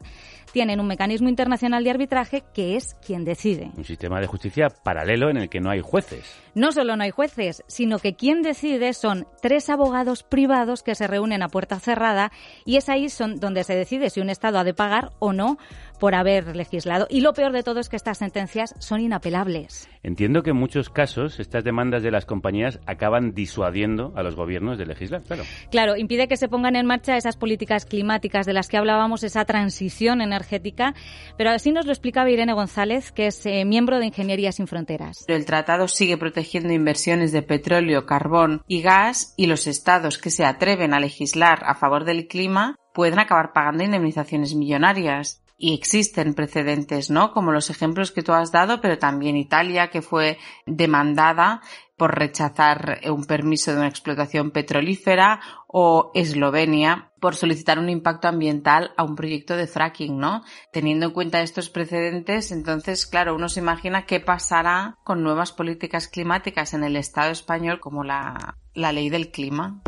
[0.53, 3.71] tienen un mecanismo internacional de arbitraje que es quien decide.
[3.75, 6.31] Un sistema de justicia paralelo en el que no hay jueces.
[6.53, 11.07] No solo no hay jueces, sino que quien decide son tres abogados privados que se
[11.07, 12.31] reúnen a puerta cerrada
[12.65, 15.57] y es ahí son donde se decide si un Estado ha de pagar o no
[15.95, 17.07] por haber legislado.
[17.09, 19.89] Y lo peor de todo es que estas sentencias son inapelables.
[20.03, 24.77] Entiendo que en muchos casos estas demandas de las compañías acaban disuadiendo a los gobiernos
[24.77, 25.43] de legislar, claro.
[25.71, 29.45] Claro, impide que se pongan en marcha esas políticas climáticas de las que hablábamos, esa
[29.45, 30.93] transición energética,
[31.37, 35.23] pero así nos lo explicaba Irene González, que es eh, miembro de Ingeniería Sin Fronteras.
[35.27, 40.29] Pero el tratado sigue protegiendo inversiones de petróleo, carbón y gas y los estados que
[40.29, 45.41] se atreven a legislar a favor del clima pueden acabar pagando indemnizaciones millonarias.
[45.57, 47.31] Y existen precedentes, ¿no?
[47.31, 51.61] Como los ejemplos que tú has dado, pero también Italia, que fue demandada
[51.97, 55.39] por rechazar un permiso de una explotación petrolífera,
[55.77, 60.41] o Eslovenia por solicitar un impacto ambiental a un proyecto de fracking, ¿no?
[60.71, 66.07] Teniendo en cuenta estos precedentes, entonces, claro, uno se imagina qué pasará con nuevas políticas
[66.07, 69.81] climáticas en el Estado español como la, la ley del clima.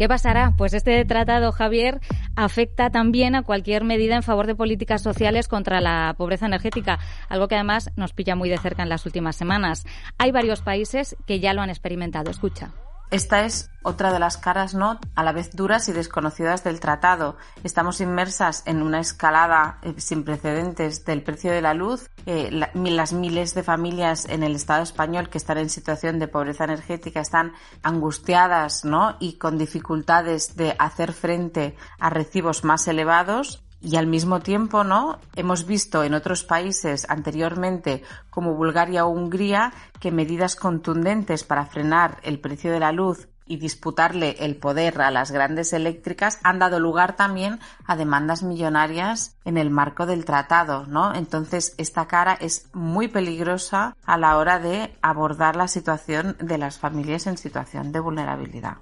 [0.00, 0.54] ¿Qué pasará?
[0.56, 2.00] Pues este tratado, Javier,
[2.34, 6.98] afecta también a cualquier medida en favor de políticas sociales contra la pobreza energética,
[7.28, 9.84] algo que además nos pilla muy de cerca en las últimas semanas.
[10.16, 12.30] Hay varios países que ya lo han experimentado.
[12.30, 12.72] Escucha.
[13.10, 15.00] Esta es otra de las caras, ¿no?
[15.16, 17.36] A la vez duras y desconocidas del tratado.
[17.64, 22.08] Estamos inmersas en una escalada eh, sin precedentes del precio de la luz.
[22.26, 26.64] Eh, las miles de familias en el Estado español que están en situación de pobreza
[26.64, 27.52] energética están
[27.82, 29.16] angustiadas, ¿no?
[29.18, 33.64] Y con dificultades de hacer frente a recibos más elevados.
[33.82, 35.18] Y al mismo tiempo, ¿no?
[35.36, 42.18] Hemos visto en otros países anteriormente, como Bulgaria o Hungría, que medidas contundentes para frenar
[42.22, 46.78] el precio de la luz y disputarle el poder a las grandes eléctricas han dado
[46.78, 51.12] lugar también a demandas millonarias en el marco del tratado, ¿no?
[51.12, 56.78] Entonces, esta cara es muy peligrosa a la hora de abordar la situación de las
[56.78, 58.76] familias en situación de vulnerabilidad.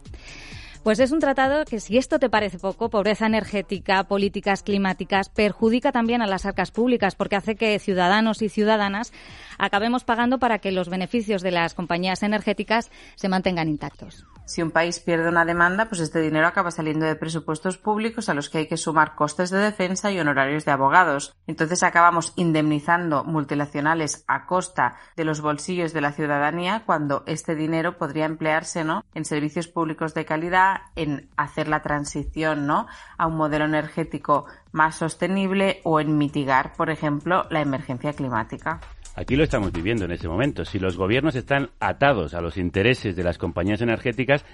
[0.88, 5.92] Pues es un tratado que, si esto te parece poco, pobreza energética, políticas climáticas, perjudica
[5.92, 9.12] también a las arcas públicas porque hace que ciudadanos y ciudadanas
[9.58, 14.24] acabemos pagando para que los beneficios de las compañías energéticas se mantengan intactos.
[14.48, 18.34] Si un país pierde una demanda, pues este dinero acaba saliendo de presupuestos públicos a
[18.34, 21.36] los que hay que sumar costes de defensa y honorarios de abogados.
[21.46, 27.98] Entonces acabamos indemnizando multinacionales a costa de los bolsillos de la ciudadanía cuando este dinero
[27.98, 29.04] podría emplearse, ¿no?
[29.12, 32.86] En servicios públicos de calidad, en hacer la transición, ¿no?
[33.18, 38.80] A un modelo energético más sostenible o en mitigar, por ejemplo, la emergencia climática.
[39.18, 40.64] Aquí lo estamos viviendo en este momento.
[40.64, 44.44] Si los gobiernos están atados a los intereses de las compañías energéticas,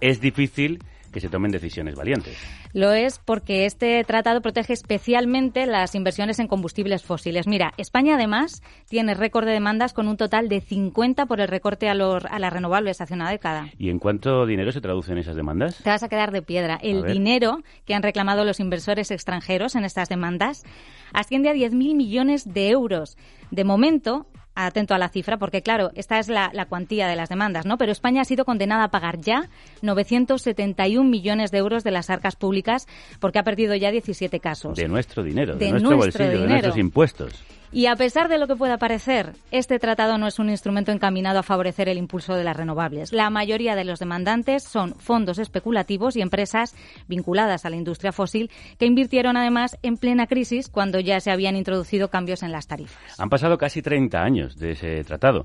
[0.00, 0.78] es difícil
[1.14, 2.36] que se tomen decisiones valientes.
[2.72, 7.46] Lo es porque este tratado protege especialmente las inversiones en combustibles fósiles.
[7.46, 11.88] Mira, España además tiene récord de demandas con un total de 50 por el recorte
[11.88, 13.70] a, los, a las renovables hace una década.
[13.78, 15.78] ¿Y en cuánto dinero se traducen esas demandas?
[15.82, 16.78] Te vas a quedar de piedra.
[16.82, 20.64] El dinero que han reclamado los inversores extranjeros en estas demandas
[21.12, 23.16] asciende a 10.000 millones de euros.
[23.52, 27.28] De momento, atento a la cifra, porque claro, esta es la, la cuantía de las
[27.28, 27.76] demandas, ¿no?
[27.78, 29.48] Pero España ha sido condenada a pagar ya
[29.82, 32.86] 971 millones de euros de las arcas públicas
[33.20, 34.76] porque ha perdido ya 17 casos.
[34.76, 36.50] De nuestro dinero, de, De nuestro, nuestro bolsillo, de dinero.
[36.50, 37.44] nuestros impuestos.
[37.74, 41.40] Y a pesar de lo que pueda parecer, este tratado no es un instrumento encaminado
[41.40, 43.12] a favorecer el impulso de las renovables.
[43.12, 46.76] La mayoría de los demandantes son fondos especulativos y empresas
[47.08, 48.48] vinculadas a la industria fósil
[48.78, 53.18] que invirtieron además en plena crisis cuando ya se habían introducido cambios en las tarifas.
[53.18, 55.44] Han pasado casi 30 años de ese tratado.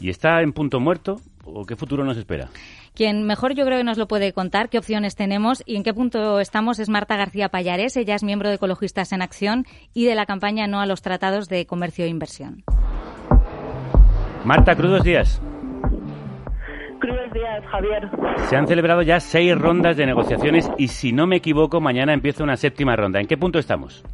[0.00, 2.48] ¿Y está en punto muerto o qué futuro nos espera?
[2.94, 5.94] Quien mejor yo creo que nos lo puede contar, qué opciones tenemos y en qué
[5.94, 7.96] punto estamos es Marta García Payares.
[7.96, 11.48] Ella es miembro de Ecologistas en Acción y de la campaña No a los Tratados
[11.48, 12.64] de Comercio e Inversión.
[14.44, 15.40] Marta, crudos días.
[17.00, 18.08] Crudos días, Javier.
[18.48, 22.44] Se han celebrado ya seis rondas de negociaciones y si no me equivoco, mañana empieza
[22.44, 23.20] una séptima ronda.
[23.20, 24.04] ¿En qué punto estamos?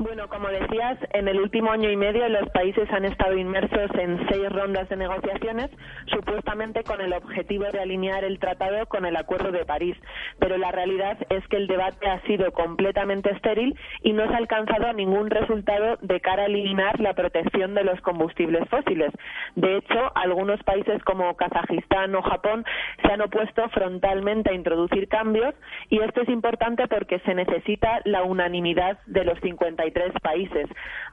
[0.00, 4.28] Bueno, como decías, en el último año y medio los países han estado inmersos en
[4.28, 5.70] seis rondas de negociaciones,
[6.06, 9.96] supuestamente con el objetivo de alinear el tratado con el Acuerdo de París.
[10.38, 14.36] Pero la realidad es que el debate ha sido completamente estéril y no se ha
[14.36, 19.12] alcanzado ningún resultado de cara a eliminar la protección de los combustibles fósiles.
[19.56, 22.64] De hecho, algunos países como Kazajistán o Japón
[23.02, 25.56] se han opuesto frontalmente a introducir cambios
[25.88, 29.40] y esto es importante porque se necesita la unanimidad de los
[29.88, 30.66] 53 países.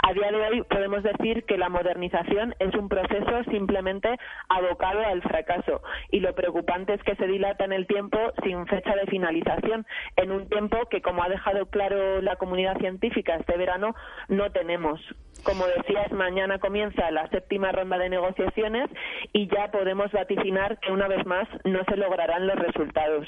[0.03, 4.17] A día de hoy podemos decir que la modernización es un proceso simplemente
[4.49, 8.95] abocado al fracaso y lo preocupante es que se dilata en el tiempo sin fecha
[8.95, 13.95] de finalización, en un tiempo que, como ha dejado claro la comunidad científica este verano,
[14.28, 14.99] no tenemos.
[15.43, 18.89] Como decías, mañana comienza la séptima ronda de negociaciones
[19.32, 23.28] y ya podemos vaticinar que una vez más no se lograrán los resultados.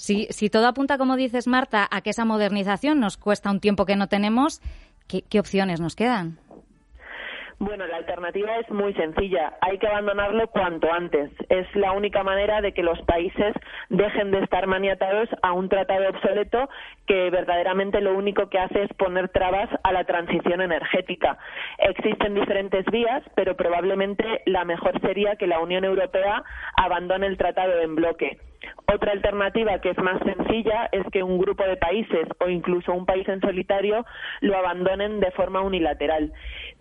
[0.00, 3.84] Si, si todo apunta, como dices, Marta, a que esa modernización nos cuesta un tiempo
[3.84, 4.62] que no tenemos,
[5.06, 6.38] ¿qué, qué opciones nos quedan?
[7.58, 9.58] Bueno, la alternativa es muy sencilla.
[9.60, 11.30] Hay que abandonarlo cuanto antes.
[11.50, 13.52] Es la única manera de que los países
[13.90, 16.70] dejen de estar maniatados a un tratado obsoleto
[17.10, 21.38] que verdaderamente lo único que hace es poner trabas a la transición energética.
[21.78, 26.44] Existen diferentes vías, pero probablemente la mejor sería que la Unión Europea
[26.76, 28.38] abandone el tratado en bloque.
[28.92, 33.06] Otra alternativa que es más sencilla es que un grupo de países o incluso un
[33.06, 34.04] país en solitario
[34.40, 36.32] lo abandonen de forma unilateral.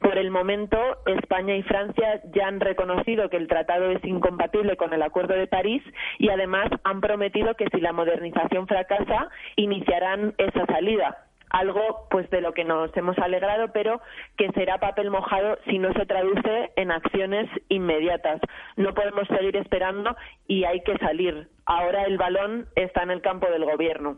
[0.01, 4.93] Por el momento, España y Francia ya han reconocido que el tratado es incompatible con
[4.93, 5.83] el Acuerdo de París
[6.17, 12.41] y además han prometido que si la modernización fracasa, iniciarán esa salida algo pues de
[12.41, 14.01] lo que nos hemos alegrado, pero
[14.37, 18.39] que será papel mojado si no se traduce en acciones inmediatas.
[18.77, 20.15] No podemos seguir esperando
[20.47, 21.49] y hay que salir.
[21.65, 24.17] Ahora el balón está en el campo del gobierno.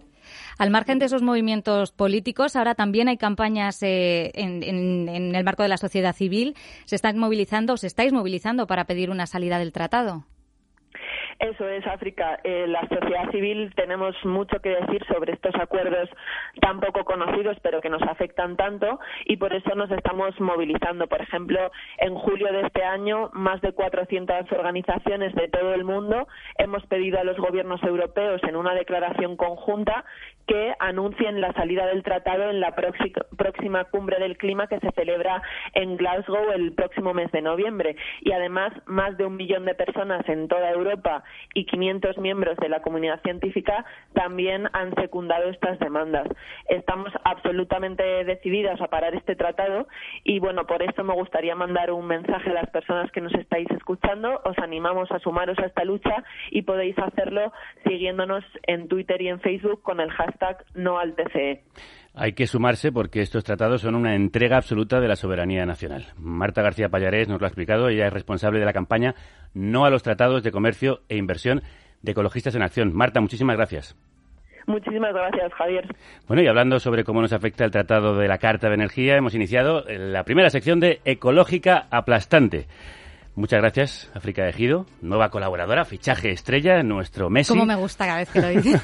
[0.60, 5.44] Al margen de esos movimientos políticos, ahora también hay campañas eh, en, en, en el
[5.44, 6.56] marco de la sociedad civil.
[6.86, 10.26] ¿Se están movilizando, os estáis movilizando para pedir una salida del tratado?
[11.42, 12.40] Eso es, África.
[12.44, 16.08] Eh, la sociedad civil tenemos mucho que decir sobre estos acuerdos
[16.62, 21.08] tan poco conocidos, pero que nos afectan tanto, y por eso nos estamos movilizando.
[21.08, 26.28] Por ejemplo, en julio de este año, más de 400 organizaciones de todo el mundo
[26.60, 30.06] hemos pedido a los gobiernos europeos en una declaración conjunta
[30.48, 35.42] que anuncien la salida del tratado en la próxima cumbre del clima que se celebra
[35.74, 37.96] en Glasgow el próximo mes de noviembre.
[38.22, 41.24] Y además, más de un millón de personas en toda Europa
[41.54, 46.28] y 500 miembros de la comunidad científica también han secundado estas demandas.
[46.68, 49.88] Estamos absolutamente decididas a parar este tratado
[50.24, 53.70] y, bueno, por esto me gustaría mandar un mensaje a las personas que nos estáis
[53.72, 54.42] escuchando.
[54.44, 57.52] Os animamos a sumaros a esta lucha y podéis hacerlo
[57.86, 60.31] siguiéndonos en Twitter y en Facebook con el hashtag
[60.76, 61.64] no al TCE.
[62.14, 66.08] Hay que sumarse porque estos tratados son una entrega absoluta de la soberanía nacional.
[66.18, 67.88] Marta García Pallarés nos lo ha explicado.
[67.88, 69.16] Ella es responsable de la campaña
[69.54, 71.62] No a los tratados de comercio e inversión
[72.02, 72.94] de Ecologistas en Acción.
[72.94, 73.96] Marta, muchísimas gracias.
[74.68, 75.88] Muchísimas gracias, Javier.
[76.28, 79.34] Bueno, y hablando sobre cómo nos afecta el Tratado de la Carta de Energía, hemos
[79.34, 82.68] iniciado la primera sección de Ecológica Aplastante.
[83.34, 87.54] Muchas gracias, África de Ejido, nueva colaboradora, fichaje estrella, nuestro Messi.
[87.54, 88.82] Como me gusta cada vez que lo dices.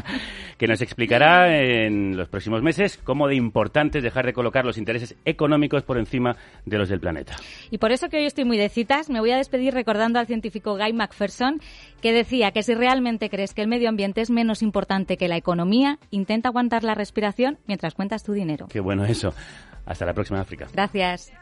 [0.58, 4.78] que nos explicará en los próximos meses cómo de importante es dejar de colocar los
[4.78, 6.34] intereses económicos por encima
[6.64, 7.36] de los del planeta.
[7.70, 10.26] Y por eso que hoy estoy muy de citas, me voy a despedir recordando al
[10.26, 11.60] científico Guy McPherson,
[12.00, 15.36] que decía que si realmente crees que el medio ambiente es menos importante que la
[15.36, 18.66] economía, intenta aguantar la respiración mientras cuentas tu dinero.
[18.70, 19.34] Qué bueno eso.
[19.84, 20.68] Hasta la próxima, África.
[20.72, 21.32] Gracias.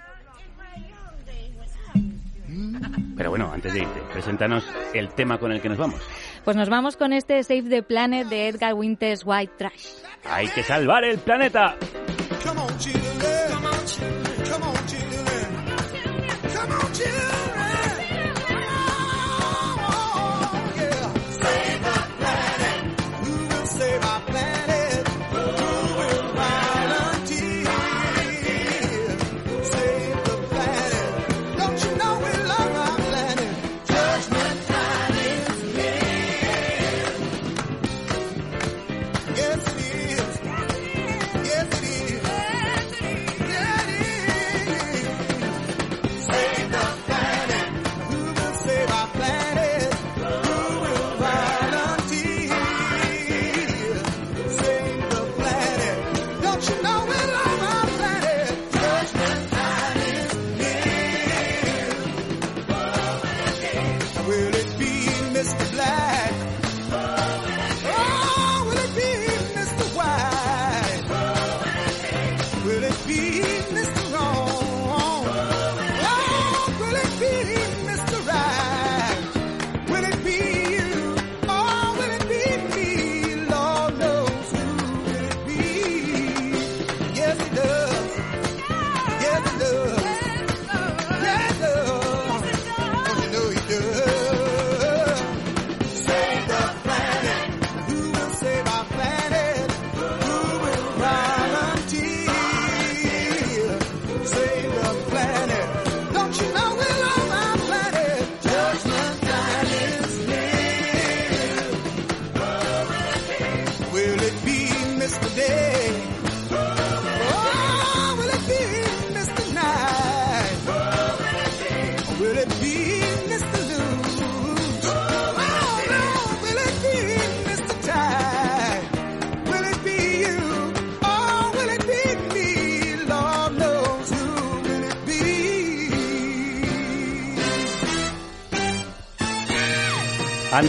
[3.17, 6.01] Pero bueno, antes de irte, preséntanos el tema con el que nos vamos.
[6.45, 9.89] Pues nos vamos con este Save the Planet de Edgar Winters White Trash.
[10.25, 11.77] ¡Hay que salvar el planeta!
[12.45, 12.69] Come on,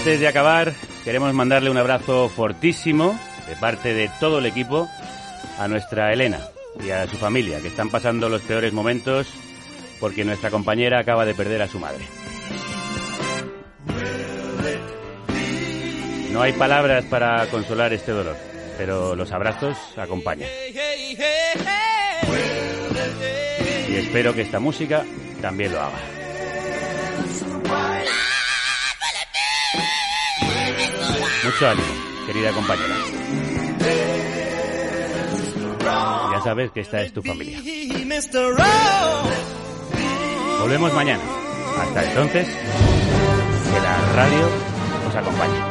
[0.10, 3.16] Antes de acabar, queremos mandarle un abrazo fortísimo
[3.48, 4.90] de parte de todo el equipo
[5.60, 6.40] a nuestra Elena
[6.84, 9.28] y a su familia, que están pasando los peores momentos
[10.00, 12.04] porque nuestra compañera acaba de perder a su madre.
[16.32, 18.36] No hay palabras para consolar este dolor,
[18.80, 20.50] pero los abrazos acompañan.
[23.88, 25.06] Y espero que esta música
[25.40, 26.19] también lo haga.
[32.26, 32.96] Querida compañera.
[36.32, 37.60] Ya sabes que esta es tu familia.
[40.62, 41.24] Volvemos mañana.
[41.82, 44.50] Hasta entonces, que la radio
[45.10, 45.69] os acompañe.